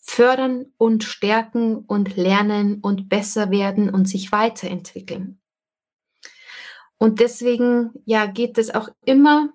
fördern 0.00 0.72
und 0.76 1.04
stärken 1.04 1.76
und 1.76 2.16
lernen 2.16 2.80
und 2.80 3.08
besser 3.08 3.52
werden 3.52 3.88
und 3.88 4.06
sich 4.06 4.32
weiterentwickeln. 4.32 5.40
Und 6.98 7.20
deswegen 7.20 7.92
ja 8.04 8.26
geht 8.26 8.58
es 8.58 8.74
auch 8.74 8.88
immer 9.04 9.52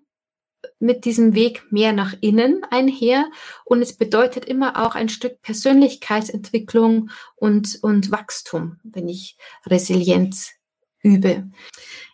mit 0.79 1.05
diesem 1.05 1.35
Weg 1.35 1.71
mehr 1.71 1.93
nach 1.93 2.13
innen 2.21 2.63
einher. 2.69 3.29
Und 3.65 3.81
es 3.81 3.95
bedeutet 3.95 4.45
immer 4.45 4.85
auch 4.85 4.95
ein 4.95 5.09
Stück 5.09 5.41
Persönlichkeitsentwicklung 5.41 7.09
und, 7.35 7.79
und 7.81 8.11
Wachstum, 8.11 8.77
wenn 8.83 9.07
ich 9.07 9.37
Resilienz 9.65 10.51
übe. 11.01 11.49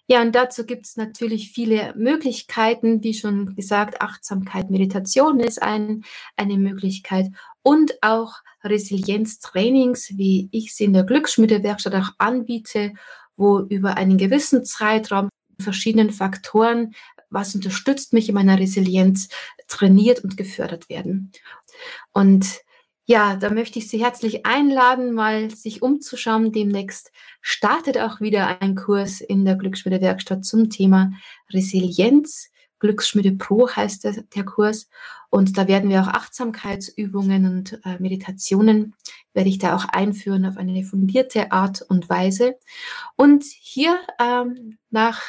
Ja, 0.07 0.21
und 0.21 0.35
dazu 0.35 0.65
gibt 0.65 0.85
es 0.85 0.97
natürlich 0.97 1.51
viele 1.51 1.93
Möglichkeiten, 1.97 3.03
wie 3.03 3.15
schon 3.15 3.55
gesagt, 3.55 4.01
Achtsamkeit, 4.01 4.69
Meditation 4.69 5.39
ist 5.39 5.61
ein, 5.61 6.03
eine 6.35 6.57
Möglichkeit. 6.59 7.27
Und 7.63 8.03
auch 8.03 8.33
Resilienztrainings, 8.63 10.15
wie 10.15 10.47
ich 10.51 10.75
sie 10.75 10.83
in 10.83 10.93
der 10.93 11.05
Glücksschmiedewerkstatt 11.05 11.95
auch 11.95 12.11
anbiete, 12.19 12.93
wo 13.35 13.61
über 13.61 13.97
einen 13.97 14.17
gewissen 14.17 14.63
Zeitraum 14.63 15.29
verschiedenen 15.59 16.11
Faktoren, 16.11 16.93
was 17.29 17.55
unterstützt 17.55 18.13
mich 18.13 18.29
in 18.29 18.35
meiner 18.35 18.59
Resilienz, 18.59 19.29
trainiert 19.67 20.23
und 20.23 20.37
gefördert 20.37 20.89
werden. 20.89 21.31
Und 22.11 22.61
ja, 23.07 23.35
da 23.35 23.51
möchte 23.51 23.77
ich 23.77 23.87
Sie 23.87 24.03
herzlich 24.03 24.47
einladen, 24.47 25.13
mal 25.13 25.51
sich 25.51 25.83
umzuschauen. 25.83 26.51
Demnächst 26.51 27.11
startet 27.39 27.99
auch 27.99 28.19
wieder 28.19 28.61
ein 28.61 28.73
Kurs 28.73 29.21
in 29.21 29.45
der 29.45 29.55
Glücksschmiedewerkstatt 29.55 30.43
zum 30.43 30.71
Thema 30.71 31.11
Resilienz. 31.53 32.49
Glücksschmiede 32.79 33.33
Pro 33.33 33.69
heißt 33.69 34.03
der, 34.03 34.23
der, 34.35 34.43
Kurs. 34.43 34.89
Und 35.29 35.55
da 35.57 35.67
werden 35.67 35.89
wir 35.91 36.01
auch 36.01 36.07
Achtsamkeitsübungen 36.07 37.45
und 37.45 37.79
äh, 37.85 37.99
Meditationen, 37.99 38.95
werde 39.33 39.49
ich 39.49 39.59
da 39.59 39.75
auch 39.75 39.85
einführen 39.85 40.45
auf 40.45 40.57
eine 40.57 40.83
fundierte 40.83 41.51
Art 41.51 41.83
und 41.83 42.09
Weise. 42.09 42.55
Und 43.15 43.43
hier 43.43 43.99
ähm, 44.19 44.77
nach 44.89 45.21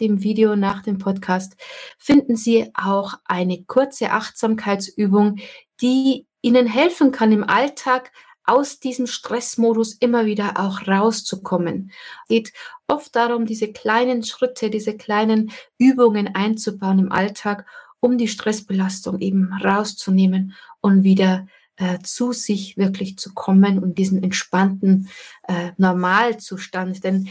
dem 0.00 0.22
Video, 0.22 0.56
nach 0.56 0.82
dem 0.82 0.98
Podcast, 0.98 1.56
finden 1.98 2.36
Sie 2.36 2.70
auch 2.74 3.14
eine 3.24 3.64
kurze 3.64 4.10
Achtsamkeitsübung, 4.10 5.38
die 5.80 6.26
ihnen 6.42 6.66
helfen 6.66 7.12
kann, 7.12 7.32
im 7.32 7.44
Alltag 7.44 8.12
aus 8.44 8.80
diesem 8.80 9.06
Stressmodus 9.06 9.92
immer 9.94 10.24
wieder 10.24 10.58
auch 10.58 10.86
rauszukommen. 10.86 11.90
Es 12.22 12.28
geht 12.28 12.52
oft 12.86 13.14
darum, 13.14 13.44
diese 13.44 13.70
kleinen 13.72 14.22
Schritte, 14.22 14.70
diese 14.70 14.96
kleinen 14.96 15.52
Übungen 15.76 16.34
einzubauen 16.34 16.98
im 16.98 17.12
Alltag, 17.12 17.66
um 18.00 18.16
die 18.16 18.28
Stressbelastung 18.28 19.20
eben 19.20 19.52
rauszunehmen 19.52 20.54
und 20.80 21.02
wieder 21.02 21.46
äh, 21.76 21.98
zu 22.02 22.32
sich 22.32 22.76
wirklich 22.76 23.18
zu 23.18 23.34
kommen 23.34 23.78
und 23.78 23.98
diesen 23.98 24.22
entspannten 24.22 25.08
äh, 25.46 25.72
Normalzustand. 25.76 27.04
Denn 27.04 27.28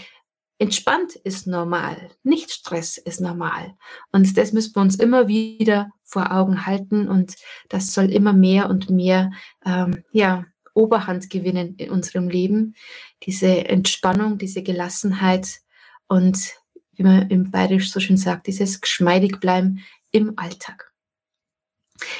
Entspannt 0.59 1.15
ist 1.15 1.45
normal, 1.45 2.09
nicht 2.23 2.51
Stress 2.51 2.97
ist 2.97 3.21
normal. 3.21 3.75
Und 4.11 4.37
das 4.37 4.53
müssen 4.53 4.75
wir 4.75 4.81
uns 4.81 4.95
immer 4.95 5.27
wieder 5.27 5.91
vor 6.03 6.31
Augen 6.31 6.65
halten 6.65 7.07
und 7.07 7.35
das 7.69 7.93
soll 7.93 8.11
immer 8.11 8.33
mehr 8.33 8.69
und 8.69 8.89
mehr 8.89 9.31
ähm, 9.65 10.03
ja, 10.11 10.45
Oberhand 10.73 11.29
gewinnen 11.29 11.75
in 11.77 11.91
unserem 11.91 12.27
Leben. 12.27 12.75
Diese 13.23 13.67
Entspannung, 13.67 14.37
diese 14.37 14.63
Gelassenheit 14.63 15.59
und 16.07 16.55
wie 16.93 17.03
man 17.03 17.29
im 17.29 17.51
Bayerisch 17.51 17.91
so 17.91 17.99
schön 17.99 18.17
sagt, 18.17 18.47
dieses 18.47 18.81
geschmeidig 18.81 19.39
bleiben 19.39 19.83
im 20.11 20.33
Alltag. 20.37 20.86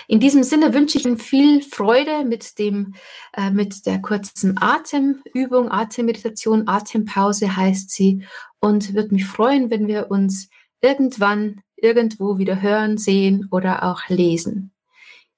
In 0.07 0.19
diesem 0.19 0.43
Sinne 0.43 0.73
wünsche 0.73 0.97
ich 0.97 1.05
Ihnen 1.05 1.17
viel 1.17 1.61
Freude 1.61 2.25
mit 2.25 2.57
dem, 2.59 2.95
äh, 3.33 3.51
mit 3.51 3.85
der 3.85 4.01
kurzen 4.01 4.57
Atemübung, 4.59 5.71
Atemmeditation, 5.71 6.67
Atempause 6.67 7.55
heißt 7.55 7.91
sie 7.91 8.25
und 8.59 8.93
würde 8.93 9.13
mich 9.13 9.25
freuen, 9.25 9.69
wenn 9.69 9.87
wir 9.87 10.09
uns 10.09 10.49
irgendwann 10.81 11.61
irgendwo 11.75 12.37
wieder 12.37 12.61
hören, 12.61 12.97
sehen 12.97 13.47
oder 13.51 13.83
auch 13.83 14.07
lesen. 14.09 14.71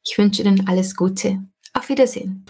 Ich 0.03 0.17
wünsche 0.17 0.41
Ihnen 0.41 0.67
alles 0.67 0.95
Gute. 0.95 1.43
Auf 1.73 1.89
Wiedersehen. 1.89 2.45